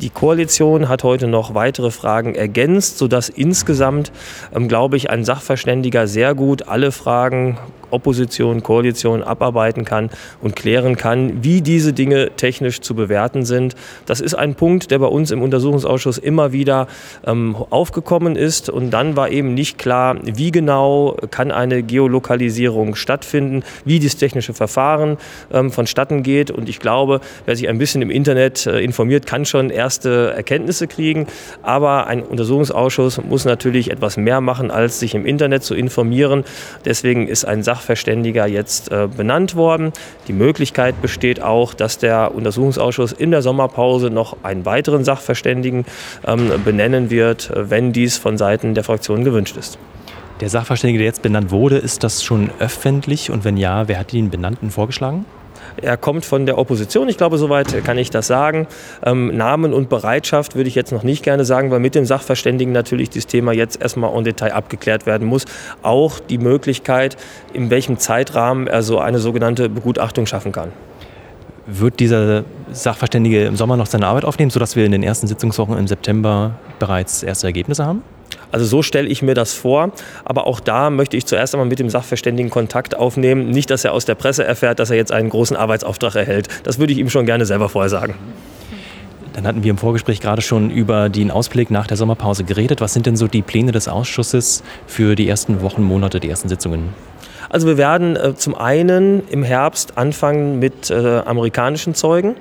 [0.00, 4.10] Die Koalition hat heute noch weitere Fragen ergänzt, sodass insgesamt,
[4.52, 7.56] ähm, glaube ich, ein Sachverständiger sehr gut alle Fragen
[7.90, 10.10] Opposition, Koalition abarbeiten kann
[10.40, 13.74] und klären kann, wie diese Dinge technisch zu bewerten sind.
[14.06, 16.86] Das ist ein Punkt, der bei uns im Untersuchungsausschuss immer wieder
[17.26, 18.70] ähm, aufgekommen ist.
[18.70, 24.54] Und dann war eben nicht klar, wie genau kann eine Geolokalisierung stattfinden, wie dieses technische
[24.54, 25.16] Verfahren
[25.52, 26.50] ähm, vonstatten geht.
[26.50, 30.86] Und ich glaube, wer sich ein bisschen im Internet äh, informiert, kann schon erste Erkenntnisse
[30.86, 31.26] kriegen.
[31.62, 36.44] Aber ein Untersuchungsausschuss muss natürlich etwas mehr machen, als sich im Internet zu informieren.
[36.84, 39.92] Deswegen ist ein Sach Sachverständiger jetzt äh, benannt worden.
[40.28, 45.86] Die Möglichkeit besteht auch, dass der Untersuchungsausschuss in der Sommerpause noch einen weiteren Sachverständigen
[46.26, 49.78] ähm, benennen wird, wenn dies von Seiten der Fraktion gewünscht ist.
[50.40, 53.30] Der Sachverständige, der jetzt benannt wurde, ist das schon öffentlich?
[53.30, 55.24] Und wenn ja, wer hat den Benannten vorgeschlagen?
[55.82, 58.66] Er kommt von der Opposition, ich glaube, soweit kann ich das sagen.
[59.04, 62.72] Ähm, Namen und Bereitschaft würde ich jetzt noch nicht gerne sagen, weil mit dem Sachverständigen
[62.72, 65.44] natürlich dieses Thema jetzt erstmal en Detail abgeklärt werden muss.
[65.82, 67.16] Auch die Möglichkeit,
[67.52, 70.72] in welchem Zeitrahmen er so eine sogenannte Begutachtung schaffen kann.
[71.66, 75.78] Wird dieser Sachverständige im Sommer noch seine Arbeit aufnehmen, sodass wir in den ersten Sitzungswochen
[75.78, 78.02] im September bereits erste Ergebnisse haben?
[78.52, 79.92] Also so stelle ich mir das vor.
[80.24, 83.50] Aber auch da möchte ich zuerst einmal mit dem Sachverständigen Kontakt aufnehmen.
[83.50, 86.48] Nicht, dass er aus der Presse erfährt, dass er jetzt einen großen Arbeitsauftrag erhält.
[86.64, 88.14] Das würde ich ihm schon gerne selber vorher sagen.
[89.32, 92.80] Dann hatten wir im Vorgespräch gerade schon über den Ausblick nach der Sommerpause geredet.
[92.80, 96.48] Was sind denn so die Pläne des Ausschusses für die ersten Wochen, Monate, die ersten
[96.48, 96.90] Sitzungen?
[97.48, 102.36] Also wir werden äh, zum einen im Herbst anfangen mit äh, amerikanischen Zeugen.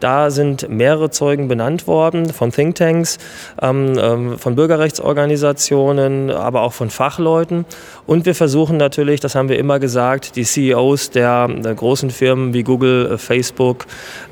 [0.00, 3.18] Da sind mehrere Zeugen benannt worden von Thinktanks,
[3.60, 7.64] ähm, ähm, von Bürgerrechtsorganisationen, aber auch von Fachleuten.
[8.08, 12.54] Und wir versuchen natürlich, das haben wir immer gesagt, die CEOs der, der großen Firmen
[12.54, 13.84] wie Google, äh, Facebook,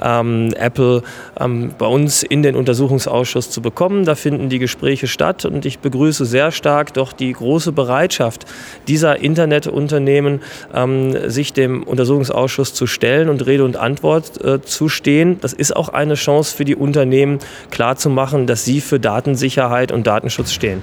[0.03, 1.03] ähm, Apple
[1.39, 4.07] ähm, bei uns in den Untersuchungsausschuss zu bekommen.
[4.07, 8.47] Da finden die Gespräche statt und ich begrüße sehr stark doch die große Bereitschaft
[8.89, 10.41] dieser Internetunternehmen,
[10.73, 15.39] ähm, sich dem Untersuchungsausschuss zu stellen und Rede und Antwort äh, zu stehen.
[15.43, 20.53] Das ist auch eine Chance für die Unternehmen, klarzumachen, dass sie für Datensicherheit und Datenschutz
[20.53, 20.83] stehen.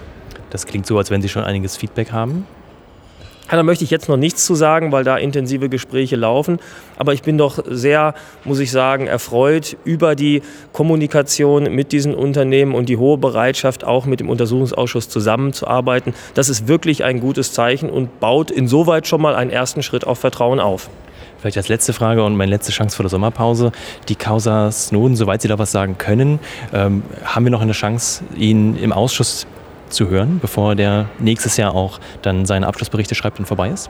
[0.51, 2.45] Das klingt so, als wenn Sie schon einiges Feedback haben.
[3.51, 6.59] Ja, da möchte ich jetzt noch nichts zu sagen, weil da intensive Gespräche laufen.
[6.97, 8.15] Aber ich bin doch sehr,
[8.45, 10.41] muss ich sagen, erfreut über die
[10.71, 16.13] Kommunikation mit diesen Unternehmen und die hohe Bereitschaft, auch mit dem Untersuchungsausschuss zusammenzuarbeiten.
[16.33, 20.19] Das ist wirklich ein gutes Zeichen und baut insoweit schon mal einen ersten Schritt auf
[20.19, 20.89] Vertrauen auf.
[21.39, 23.73] Vielleicht als letzte Frage und meine letzte Chance vor der Sommerpause.
[24.07, 26.39] Die Causa Snowden, soweit Sie da was sagen können,
[26.73, 29.45] ähm, haben wir noch eine Chance, ihn im Ausschuss
[29.93, 33.89] zu hören, bevor der nächstes Jahr auch dann seine Abschlussberichte schreibt und vorbei ist?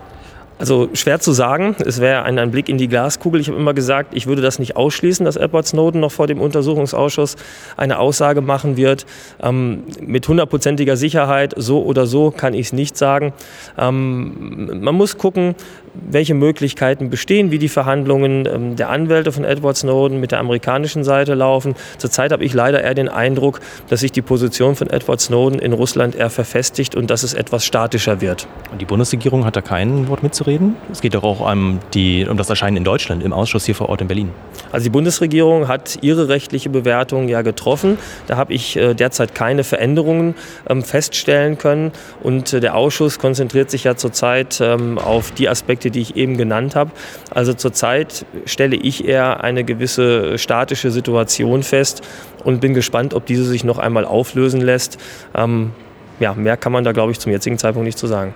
[0.63, 1.75] Also schwer zu sagen.
[1.85, 3.41] Es wäre ein, ein, Blick in die Glaskugel.
[3.41, 6.39] Ich habe immer gesagt, ich würde das nicht ausschließen, dass Edward Snowden noch vor dem
[6.39, 7.35] Untersuchungsausschuss
[7.75, 9.05] eine Aussage machen wird.
[9.41, 13.33] Ähm, mit hundertprozentiger Sicherheit, so oder so, kann ich es nicht sagen.
[13.77, 15.55] Ähm, man muss gucken,
[15.93, 21.03] welche Möglichkeiten bestehen, wie die Verhandlungen ähm, der Anwälte von Edward Snowden mit der amerikanischen
[21.03, 21.75] Seite laufen.
[21.97, 23.59] Zurzeit habe ich leider eher den Eindruck,
[23.89, 27.65] dass sich die Position von Edward Snowden in Russland eher verfestigt und dass es etwas
[27.65, 28.47] statischer wird.
[28.71, 30.52] Und die Bundesregierung hat da kein Wort mitzureden?
[30.91, 33.89] Es geht doch auch um, die, um das Erscheinen in Deutschland im Ausschuss hier vor
[33.89, 34.31] Ort in Berlin.
[34.71, 37.97] Also die Bundesregierung hat ihre rechtliche Bewertung ja getroffen.
[38.27, 40.35] Da habe ich äh, derzeit keine Veränderungen
[40.67, 41.91] ähm, feststellen können.
[42.21, 46.37] Und äh, der Ausschuss konzentriert sich ja zurzeit ähm, auf die Aspekte, die ich eben
[46.37, 46.91] genannt habe.
[47.29, 52.01] Also zurzeit stelle ich eher eine gewisse statische Situation fest
[52.43, 54.97] und bin gespannt, ob diese sich noch einmal auflösen lässt.
[55.35, 55.71] Ähm,
[56.19, 58.33] ja, mehr kann man da, glaube ich, zum jetzigen Zeitpunkt nicht zu sagen.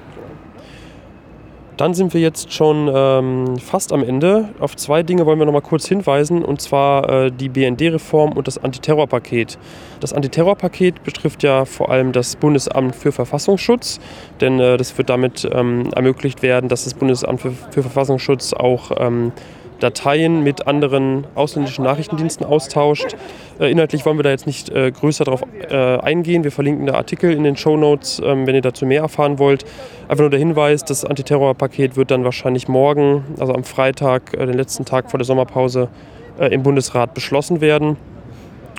[1.77, 4.49] Dann sind wir jetzt schon ähm, fast am Ende.
[4.59, 8.47] Auf zwei Dinge wollen wir noch mal kurz hinweisen, und zwar äh, die BND-Reform und
[8.47, 9.59] das Antiterrorpaket.
[9.99, 13.99] Das Antiterrorpaket betrifft ja vor allem das Bundesamt für Verfassungsschutz,
[14.41, 18.91] denn äh, das wird damit ähm, ermöglicht werden, dass das Bundesamt für, für Verfassungsschutz auch
[18.97, 19.31] ähm,
[19.79, 23.15] Dateien mit anderen ausländischen Nachrichtendiensten austauscht.
[23.59, 26.43] Äh, inhaltlich wollen wir da jetzt nicht äh, größer darauf äh, eingehen.
[26.43, 29.65] Wir verlinken da Artikel in den Show Notes, ähm, wenn ihr dazu mehr erfahren wollt.
[30.07, 34.85] Einfach nur der Hinweis, das Antiterrorpaket wird dann wahrscheinlich morgen, also am Freitag, den letzten
[34.85, 35.89] Tag vor der Sommerpause,
[36.51, 37.97] im Bundesrat beschlossen werden.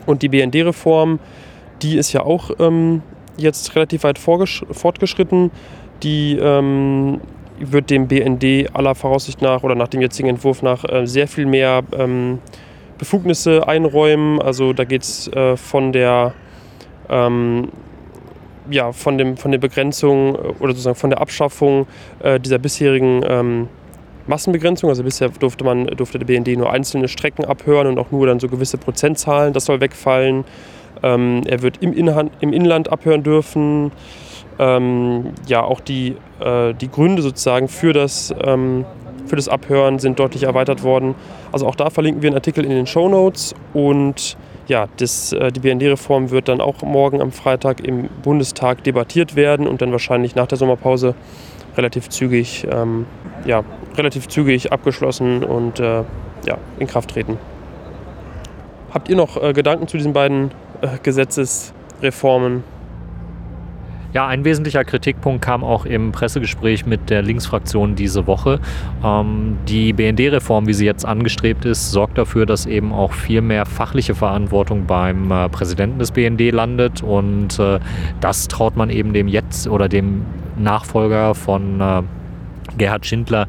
[0.07, 1.19] Und die BND-Reform,
[1.83, 3.03] die ist ja auch ähm,
[3.37, 5.51] jetzt relativ weit fortgeschritten.
[6.03, 7.21] Die ähm,
[7.61, 11.47] wird dem BND aller Voraussicht nach oder nach dem jetzigen Entwurf nach äh, sehr viel
[11.47, 12.39] mehr ähm,
[12.99, 14.41] Befugnisse einräumen.
[14.41, 16.35] Also da geht es äh, von der
[17.09, 17.69] ähm,
[18.71, 21.87] ja, von, dem, von der Begrenzung äh, oder sozusagen von der Abschaffung
[22.21, 23.69] äh, dieser bisherigen ähm,
[24.27, 24.91] Massenbegrenzung.
[24.91, 28.41] Also bisher durfte man durfte der BND nur einzelne Strecken abhören und auch nur dann
[28.41, 29.53] so gewisse Prozentzahlen.
[29.53, 30.45] Das soll wegfallen.
[31.03, 33.93] Ähm, er wird im, Inhand, im Inland abhören dürfen
[34.59, 38.85] ähm, ja auch die, äh, die Gründe sozusagen für das, ähm,
[39.27, 41.15] für das Abhören sind deutlich erweitert worden.
[41.53, 44.37] Also auch da verlinken wir einen Artikel in den Show Notes und
[44.69, 49.67] ja, das, äh, die BND-Reform wird dann auch morgen am Freitag im Bundestag debattiert werden
[49.67, 51.15] und dann wahrscheinlich nach der Sommerpause
[51.77, 53.07] relativ zügig, ähm,
[53.47, 53.65] ja,
[53.97, 56.03] relativ zügig abgeschlossen und äh,
[56.47, 57.39] ja, in Kraft treten.
[58.93, 62.65] Habt ihr noch äh, Gedanken zu diesen beiden äh, Gesetzesreformen?
[64.15, 68.59] Ja, ein wesentlicher Kritikpunkt kam auch im Pressegespräch mit der Linksfraktion diese Woche.
[69.05, 73.67] Ähm, die BND-Reform, wie sie jetzt angestrebt ist, sorgt dafür, dass eben auch viel mehr
[73.67, 77.03] fachliche Verantwortung beim äh, Präsidenten des BND landet.
[77.03, 77.81] Und äh,
[78.21, 80.25] das traut man eben dem jetzt oder dem
[80.57, 82.03] Nachfolger von äh,
[82.79, 83.47] Gerhard Schindler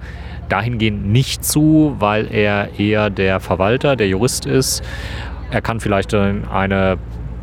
[0.49, 4.83] dahingehend nicht zu, weil er eher der Verwalter, der Jurist ist.
[5.51, 6.97] Er kann vielleicht eine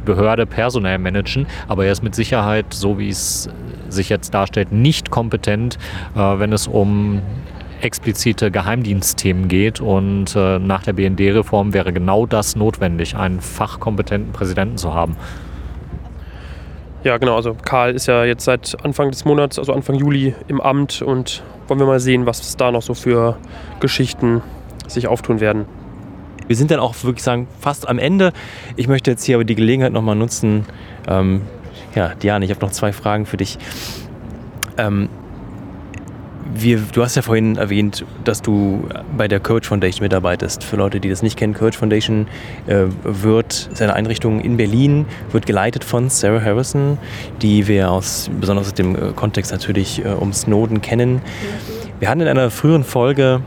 [0.07, 3.50] Behörde personell managen, aber er ist mit Sicherheit, so wie es
[3.90, 5.78] sich jetzt darstellt, nicht kompetent,
[6.14, 7.20] äh, wenn es um
[7.82, 9.80] explizite Geheimdienstthemen geht.
[9.80, 15.16] Und äh, nach der BND-Reform wäre genau das notwendig, einen fachkompetenten Präsidenten zu haben.
[17.04, 17.36] Ja, genau.
[17.36, 21.42] Also Karl ist ja jetzt seit Anfang des Monats, also Anfang Juli im Amt und
[21.68, 23.36] wollen wir mal sehen, was da noch so für
[23.80, 24.42] Geschichten
[24.88, 25.66] sich auftun werden.
[26.47, 28.32] Wir sind dann auch wirklich sagen, fast am Ende.
[28.76, 30.64] Ich möchte jetzt hier aber die Gelegenheit nochmal nutzen.
[31.09, 31.42] Ähm,
[31.94, 33.59] ja, Diane, ich habe noch zwei Fragen für dich.
[34.76, 35.09] Ähm,
[36.55, 40.62] wir, du hast ja vorhin erwähnt, dass du bei der Courage Foundation mitarbeitest.
[40.62, 42.28] Für Leute, die das nicht kennen, Courage Foundation
[42.66, 46.99] äh, wird, ist eine Einrichtung in Berlin, wird geleitet von Sarah Harrison,
[47.42, 51.20] die wir aus, besonders aus dem Kontext natürlich äh, um Snowden kennen.
[51.99, 53.40] Wir hatten in einer früheren Folge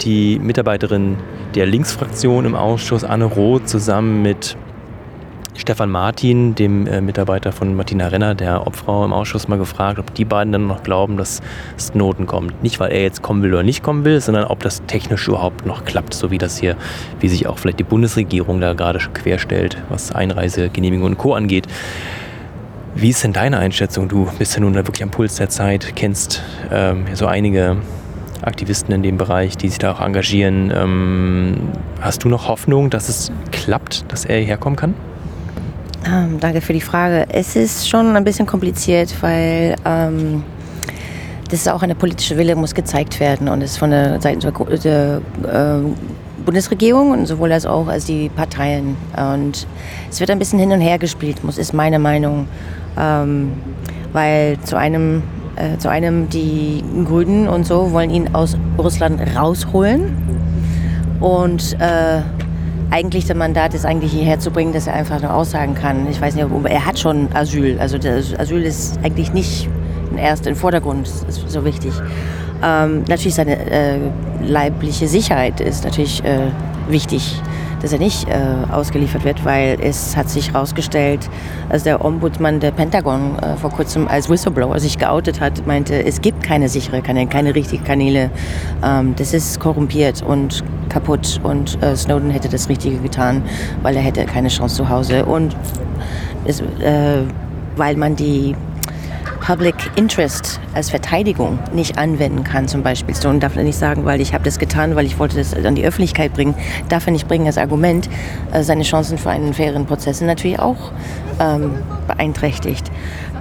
[0.00, 1.16] die Mitarbeiterin
[1.54, 4.56] der Linksfraktion im Ausschuss, Anne Roth, zusammen mit
[5.56, 10.12] Stefan Martin, dem äh, Mitarbeiter von Martina Renner, der Obfrau im Ausschuss, mal gefragt, ob
[10.14, 11.40] die beiden dann noch glauben, dass
[11.78, 12.60] Snowden kommt.
[12.62, 15.64] Nicht, weil er jetzt kommen will oder nicht kommen will, sondern ob das technisch überhaupt
[15.64, 16.76] noch klappt, so wie das hier,
[17.20, 21.34] wie sich auch vielleicht die Bundesregierung da gerade querstellt, was Einreisegenehmigung und Co.
[21.34, 21.68] angeht.
[22.96, 24.08] Wie ist denn deine Einschätzung?
[24.08, 27.76] Du bist ja nun wirklich am Puls der Zeit, kennst ähm, so einige
[28.42, 30.72] Aktivisten in dem Bereich, die sich da auch engagieren.
[30.74, 31.56] Ähm,
[32.00, 34.94] hast du noch Hoffnung, dass es klappt, dass er hierher kommen kann?
[36.06, 37.26] Ähm, danke für die Frage.
[37.30, 40.42] Es ist schon ein bisschen kompliziert, weil ähm,
[41.50, 44.78] das ist auch eine politische Wille muss gezeigt werden und ist von der Seite der,
[44.78, 45.82] der äh,
[46.44, 48.96] Bundesregierung und sowohl als auch als die Parteien.
[49.16, 49.66] Und
[50.10, 52.48] es wird ein bisschen hin und her gespielt, muss ist meine Meinung,
[52.98, 53.52] ähm,
[54.12, 55.22] weil zu einem
[55.56, 60.16] äh, zu einem die Grünen und so wollen ihn aus Russland rausholen
[61.20, 62.22] und äh,
[62.90, 66.06] eigentlich das Mandat ist eigentlich hierher zu bringen, dass er einfach nur aussagen kann.
[66.10, 67.78] Ich weiß nicht, ob, er hat schon Asyl.
[67.80, 69.68] Also das Asyl ist eigentlich nicht
[70.16, 71.92] erst im Vordergrund so wichtig.
[72.62, 73.98] Ähm, natürlich seine äh,
[74.46, 76.50] leibliche Sicherheit ist natürlich äh,
[76.88, 77.40] wichtig
[77.84, 78.32] dass er nicht äh,
[78.72, 81.28] ausgeliefert wird, weil es hat sich herausgestellt,
[81.68, 86.22] als der Ombudsmann der Pentagon äh, vor kurzem als Whistleblower sich geoutet hat, meinte, es
[86.22, 88.30] gibt keine sichere Kanäle, keine richtigen Kanäle.
[88.82, 93.42] Ähm, das ist korrumpiert und kaputt und äh, Snowden hätte das Richtige getan,
[93.82, 95.54] weil er hätte keine Chance zu Hause und
[96.46, 97.20] es, äh,
[97.76, 98.56] weil man die
[99.46, 103.14] Public Interest als Verteidigung nicht anwenden kann, zum Beispiel.
[103.28, 105.74] Und darf er nicht sagen, weil ich habe das getan, weil ich wollte das an
[105.74, 106.54] die Öffentlichkeit bringen,
[106.88, 108.08] darf er nicht bringen als Argument,
[108.52, 110.92] äh, seine Chancen für einen fairen Prozess sind natürlich auch
[111.40, 111.72] ähm,
[112.06, 112.90] beeinträchtigt.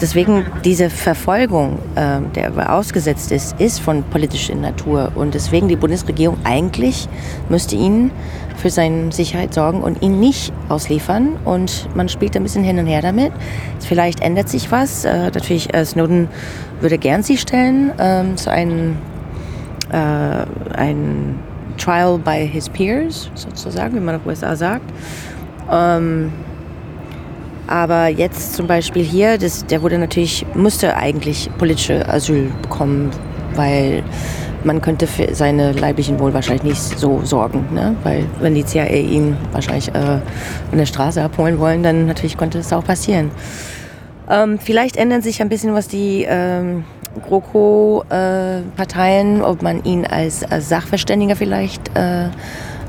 [0.02, 5.12] Deswegen diese Verfolgung, äh, der ausgesetzt ist, ist von politischer Natur.
[5.16, 7.08] Und deswegen die Bundesregierung eigentlich
[7.50, 8.12] müsste ihn
[8.58, 11.38] für seine Sicherheit sorgen und ihn nicht ausliefern.
[11.46, 13.32] Und man spielt ein bisschen hin und her damit.
[13.80, 15.06] Vielleicht ändert sich was.
[15.06, 16.28] Äh, natürlich, äh, Snowden
[16.80, 18.98] würde gern sie stellen ähm, zu einem
[19.92, 21.40] äh, ein
[21.78, 24.92] Trial by his peers, sozusagen, wie man auf USA sagt.
[25.72, 26.32] Ähm,
[27.68, 33.12] aber jetzt zum Beispiel hier, das, der wurde natürlich, musste eigentlich politische Asyl bekommen,
[33.56, 34.04] weil
[34.64, 37.68] man könnte für seine leiblichen Wohl wahrscheinlich nicht so sorgen.
[37.74, 37.96] Ne?
[38.04, 42.60] Weil wenn die CIA ihn wahrscheinlich äh, an der Straße abholen wollen, dann natürlich konnte
[42.60, 43.30] das auch passieren.
[44.30, 46.86] Ähm, vielleicht ändern sich ein bisschen was die ähm,
[47.28, 52.30] GroKo-Parteien, äh, ob man ihn als, als Sachverständiger vielleicht äh,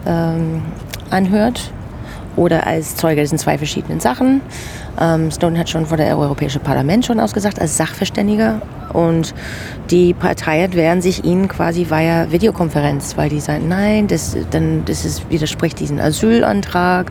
[0.06, 0.62] ähm,
[1.10, 1.72] anhört
[2.36, 3.20] oder als Zeuge.
[3.20, 4.40] Das sind zwei verschiedene Sachen.
[5.00, 8.60] Ähm, Snowden hat schon vor der Europäische Parlament schon ausgesagt, als Sachverständiger.
[8.92, 9.34] Und
[9.90, 15.04] die Parteien wehren sich ihnen quasi via Videokonferenz, weil die sagen, nein, das, dann, das
[15.04, 17.10] ist, widerspricht diesem Asylantrag.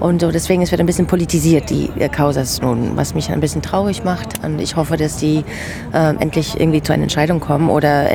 [0.00, 3.60] Und so, deswegen es wird ein bisschen politisiert, die Causa Snowden, was mich ein bisschen
[3.60, 4.42] traurig macht.
[4.42, 5.44] Und ich hoffe, dass die
[5.92, 8.06] äh, endlich irgendwie zu einer Entscheidung kommen oder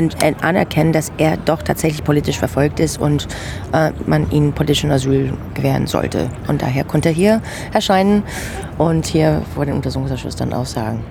[0.42, 3.28] anerkennen, dass er doch tatsächlich politisch verfolgt ist und
[3.72, 6.30] äh, man ihm politischen Asyl gewähren sollte.
[6.48, 7.42] Und daher konnte er hier
[7.72, 8.24] erscheinen
[8.78, 11.04] und hier vor dem Untersuchungsausschuss dann aussagen.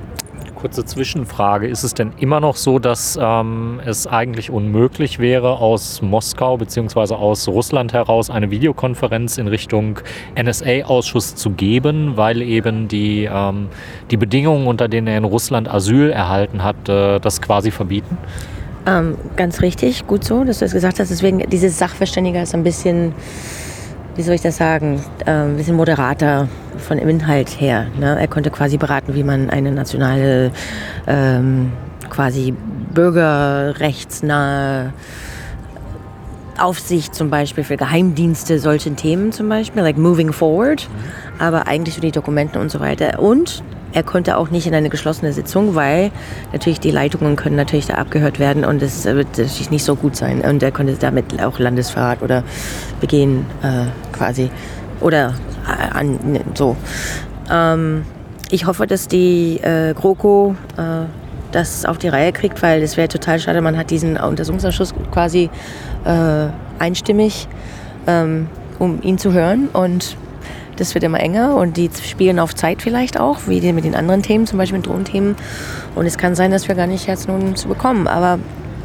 [0.55, 1.67] Kurze Zwischenfrage.
[1.67, 7.15] Ist es denn immer noch so, dass ähm, es eigentlich unmöglich wäre, aus Moskau bzw.
[7.15, 10.01] aus Russland heraus eine Videokonferenz in Richtung
[10.43, 13.69] NSA-Ausschuss zu geben, weil eben die, ähm,
[14.11, 18.17] die Bedingungen, unter denen er in Russland Asyl erhalten hat, äh, das quasi verbieten?
[18.87, 21.11] Ähm, ganz richtig, gut so, dass du es gesagt hast.
[21.11, 23.13] Deswegen, dieses Sachverständiger ist ein bisschen
[24.17, 26.49] wie soll ich das sagen, äh, ein bisschen moderater
[26.79, 27.87] von dem Inhalt her.
[27.99, 28.19] Ne?
[28.19, 30.53] Er konnte quasi beraten, wie man eine nationale,
[31.07, 31.73] ähm,
[32.11, 32.55] quasi
[32.93, 34.93] bürgerrechtsnahe
[36.59, 40.89] Aufsicht zum Beispiel für Geheimdienste, solchen Themen zum Beispiel, like moving forward,
[41.41, 43.19] aber eigentlich für die Dokumente und so weiter.
[43.19, 43.65] Und
[43.95, 46.11] er konnte auch nicht in eine geschlossene Sitzung, weil
[46.53, 50.17] natürlich die Leitungen können natürlich da abgehört werden und es wird natürlich nicht so gut
[50.17, 50.41] sein.
[50.41, 52.43] Und er konnte damit auch Landesverrat oder
[53.01, 54.51] begehen äh, quasi.
[55.01, 55.35] Oder
[55.67, 56.77] äh, an, ne, so.
[57.51, 58.05] Ähm,
[58.51, 61.07] ich hoffe, dass die äh, GroKo äh,
[61.53, 65.51] das auf die Reihe kriegt, weil es wäre total schade, man hat diesen Untersuchungsausschuss quasi
[66.05, 66.47] äh,
[66.81, 67.47] einstimmig,
[68.09, 68.49] ähm,
[68.81, 70.17] um ihn zu hören und
[70.77, 73.95] das wird immer enger und die spielen auf Zeit vielleicht auch, wie die mit den
[73.95, 75.37] anderen Themen, zum Beispiel mit Drohnenthemen.
[75.95, 78.07] Und es kann sein, dass wir gar nicht jetzt nun zu bekommen.
[78.07, 78.39] Aber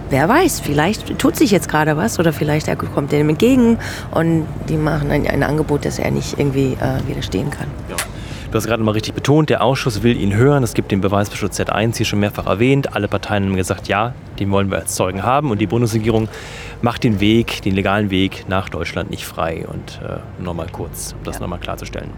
[0.09, 3.77] wer weiß, vielleicht tut sich jetzt gerade was oder vielleicht er kommt dem entgegen
[4.11, 7.67] und die machen ein, ein Angebot, das er nicht irgendwie äh, widerstehen kann.
[7.89, 7.95] Ja.
[8.51, 10.63] Du hast gerade mal richtig betont, der Ausschuss will ihn hören.
[10.63, 12.95] Es gibt den Beweisbeschluss Z1 hier schon mehrfach erwähnt.
[12.95, 15.51] Alle Parteien haben gesagt, ja, den wollen wir als Zeugen haben.
[15.51, 16.27] Und die Bundesregierung
[16.81, 19.67] macht den Weg, den legalen Weg nach Deutschland nicht frei.
[19.67, 21.41] Und äh, nochmal kurz, um das ja.
[21.41, 22.09] nochmal klarzustellen.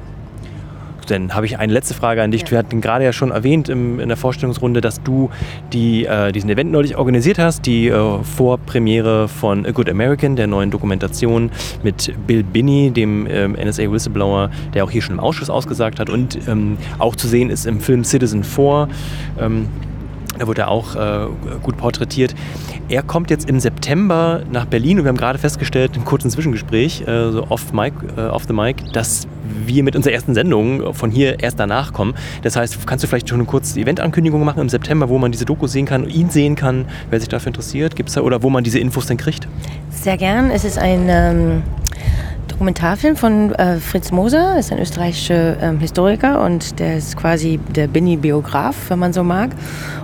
[1.07, 2.41] Dann habe ich eine letzte Frage an dich.
[2.43, 2.51] Ja.
[2.51, 5.29] Wir hatten gerade ja schon erwähnt im, in der Vorstellungsrunde, dass du
[5.73, 10.47] die, äh, diesen Event neulich organisiert hast, die äh, Vorpremiere von A Good American, der
[10.47, 11.51] neuen Dokumentation
[11.83, 16.09] mit Bill Binney, dem ähm, NSA Whistleblower, der auch hier schon im Ausschuss ausgesagt hat
[16.09, 18.87] und ähm, auch zu sehen ist im Film Citizen 4.
[19.39, 19.67] Ähm,
[20.41, 21.27] da wurde er auch äh,
[21.61, 22.33] gut porträtiert.
[22.89, 27.01] Er kommt jetzt im September nach Berlin und wir haben gerade festgestellt, im kurzen Zwischengespräch,
[27.01, 29.27] äh, so off, mic, äh, off the mic, dass
[29.65, 32.15] wir mit unserer ersten Sendung von hier erst danach kommen.
[32.41, 35.45] Das heißt, kannst du vielleicht schon eine kurze Eventankündigung machen im September, wo man diese
[35.45, 37.95] Doku sehen kann, ihn sehen kann, wer sich dafür interessiert?
[37.95, 39.47] Gibt es da oder wo man diese Infos denn kriegt?
[39.91, 40.49] Sehr gern.
[40.49, 41.63] Es ist ein ähm,
[42.61, 47.87] Dokumentarfilm von äh, Fritz Moser, ist ein österreichischer ähm, Historiker und der ist quasi der
[47.87, 49.49] Binny-Biograf, wenn man so mag.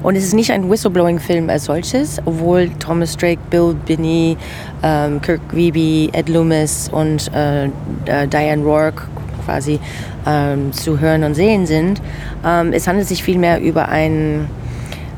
[0.01, 4.37] Und es ist nicht ein Whistleblowing-Film als solches, obwohl Thomas Drake, Bill Binney,
[4.81, 9.03] ähm, Kirk Wiebe, Ed Loomis und äh, äh, Diane Rourke
[9.45, 9.79] quasi
[10.25, 12.01] ähm, zu hören und sehen sind.
[12.43, 14.49] Ähm, es handelt sich vielmehr über ein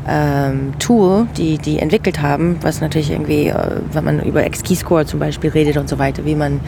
[0.09, 3.55] ähm, Tool, die die entwickelt haben, was natürlich irgendwie, äh,
[3.91, 6.59] wenn man über X-Keyscore zum Beispiel redet und so weiter, wie man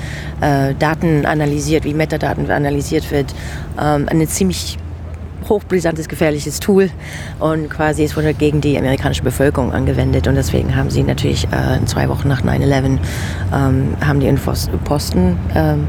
[0.42, 3.34] äh, Daten analysiert, wie Metadaten analysiert wird,
[3.82, 4.78] ähm, eine ziemlich
[5.50, 6.90] hochbrisantes, gefährliches Tool
[7.40, 11.84] und quasi es wurde gegen die amerikanische Bevölkerung angewendet und deswegen haben sie natürlich äh,
[11.86, 13.00] zwei Wochen nach 9-11
[13.54, 14.40] ähm, haben die in
[14.84, 15.88] Posten ähm,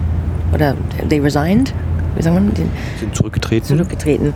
[0.55, 0.75] oder
[1.09, 1.73] they resigned,
[2.15, 2.67] wie sagen wir,
[3.01, 3.67] sind zurückgetreten.
[3.67, 4.35] zurückgetreten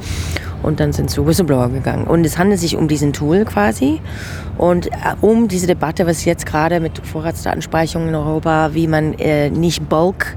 [0.62, 2.06] und dann sind zu Whistleblower gegangen.
[2.06, 4.00] Und es handelt sich um diesen Tool quasi
[4.58, 9.50] und äh, um diese Debatte, was jetzt gerade mit Vorratsdatenspeicherung in Europa, wie man äh,
[9.50, 10.36] nicht Bulk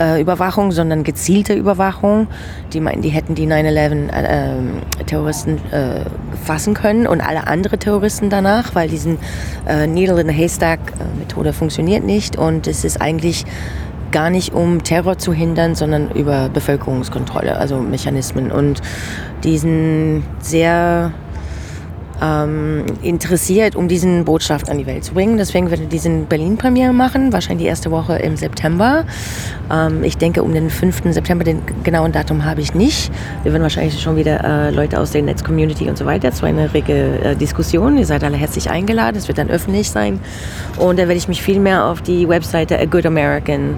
[0.00, 2.26] äh, Überwachung, sondern gezielte Überwachung.
[2.72, 6.04] Die meinten, die hätten die 9-11-Terroristen äh, äh,
[6.44, 9.18] fassen können und alle anderen Terroristen danach, weil diesen
[9.66, 13.44] äh, Needle in the Haystack-Methode funktioniert nicht und es ist eigentlich
[14.12, 18.50] gar nicht um Terror zu hindern, sondern über Bevölkerungskontrolle, also Mechanismen.
[18.50, 18.80] Und
[19.44, 21.12] diesen sehr
[22.22, 25.38] ähm, interessiert, um diesen Botschaft an die Welt zu bringen.
[25.38, 29.04] Deswegen wird er diesen Berlin-Premiere machen, wahrscheinlich die erste Woche im September.
[29.70, 31.02] Ähm, ich denke, um den 5.
[31.12, 33.12] September, den genauen Datum habe ich nicht.
[33.42, 36.72] Wir werden wahrscheinlich schon wieder äh, Leute aus der Netz-Community und so weiter zu einer
[36.74, 37.96] rege äh, Diskussion.
[37.96, 39.16] Ihr seid alle herzlich eingeladen.
[39.16, 40.20] Es wird dann öffentlich sein.
[40.78, 43.76] Und da werde ich mich viel mehr auf die Webseite A Good American,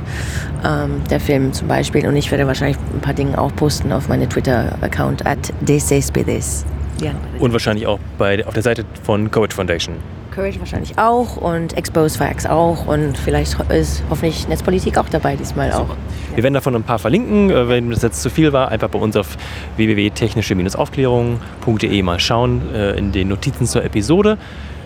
[0.65, 4.09] ähm, der Film zum Beispiel, und ich werde wahrscheinlich ein paar Dinge auch posten auf
[4.09, 6.65] meine Twitter-Account at DCSBDs.
[7.01, 7.13] Ja.
[7.39, 9.97] Und wahrscheinlich auch bei, auf der Seite von Courage Foundation.
[10.31, 15.73] Courage wahrscheinlich auch und Expose Facts auch und vielleicht ist hoffentlich Netzpolitik auch dabei diesmal
[15.73, 15.97] auch.
[16.35, 17.51] Wir werden davon ein paar verlinken.
[17.51, 19.37] Äh, wenn das jetzt zu viel war, einfach bei uns auf
[19.77, 24.39] www.technische-aufklärung.de mal schauen äh, in den Notizen zur Episode.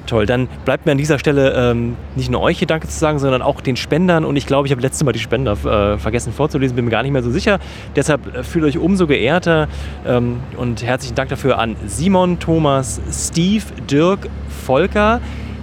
[0.07, 3.19] Toll, dann bleibt mir an dieser Stelle ähm, nicht nur euch hier Danke zu sagen,
[3.19, 4.25] sondern auch den Spendern.
[4.25, 7.03] Und ich glaube, ich habe letztes Mal die Spender äh, vergessen vorzulesen, bin mir gar
[7.03, 7.59] nicht mehr so sicher.
[7.97, 9.69] Deshalb äh, fühlt euch umso geehrter
[10.07, 14.29] ähm, und herzlichen Dank dafür an Simon, Thomas, Steve, Dirk,
[14.67, 15.21] Volker.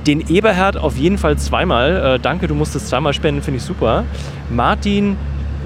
[0.08, 2.16] Den Eberhard auf jeden Fall zweimal.
[2.16, 4.06] Äh, danke, du musstest zweimal spenden, finde ich super.
[4.50, 5.18] Martin,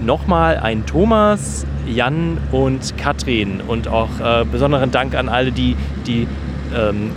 [0.03, 3.61] nochmal ein Thomas, Jan und Katrin.
[3.65, 6.27] Und auch äh, besonderen Dank an alle, die die
[6.75, 7.11] ähm,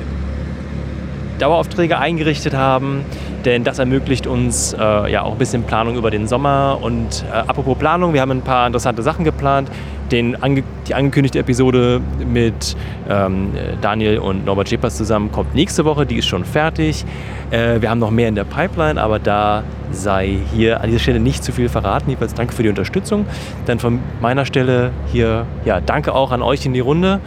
[1.39, 3.05] Daueraufträge eingerichtet haben,
[3.45, 6.79] denn das ermöglicht uns äh, ja auch ein bisschen Planung über den Sommer.
[6.81, 9.71] Und äh, apropos Planung, wir haben ein paar interessante Sachen geplant.
[10.11, 12.77] Den, ange die angekündigte Episode mit
[13.11, 17.05] ähm, Daniel und Norbert Schepers zusammen kommt nächste Woche, die ist schon fertig.
[17.51, 21.21] Äh, wir haben noch mehr in der Pipeline, aber da sei hier an dieser Stelle
[21.21, 22.09] nicht zu viel verraten.
[22.09, 23.27] Jedenfalls danke für die Unterstützung.
[23.67, 27.21] Dann von meiner Stelle hier, ja, danke auch an euch in die Runde,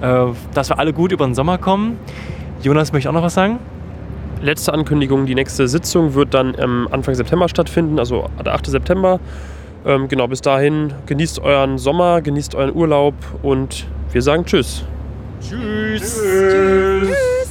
[0.00, 1.98] äh, dass wir alle gut über den Sommer kommen.
[2.62, 3.58] Jonas möchte auch noch was sagen?
[4.40, 8.66] Letzte Ankündigung, die nächste Sitzung wird dann ähm, Anfang September stattfinden, also der 8.
[8.66, 9.20] September.
[9.84, 14.84] Ähm, genau, bis dahin genießt euren Sommer, genießt euren Urlaub und wir sagen Tschüss.
[15.40, 16.00] Tschüss.
[16.00, 17.08] tschüss.
[17.08, 17.41] tschüss.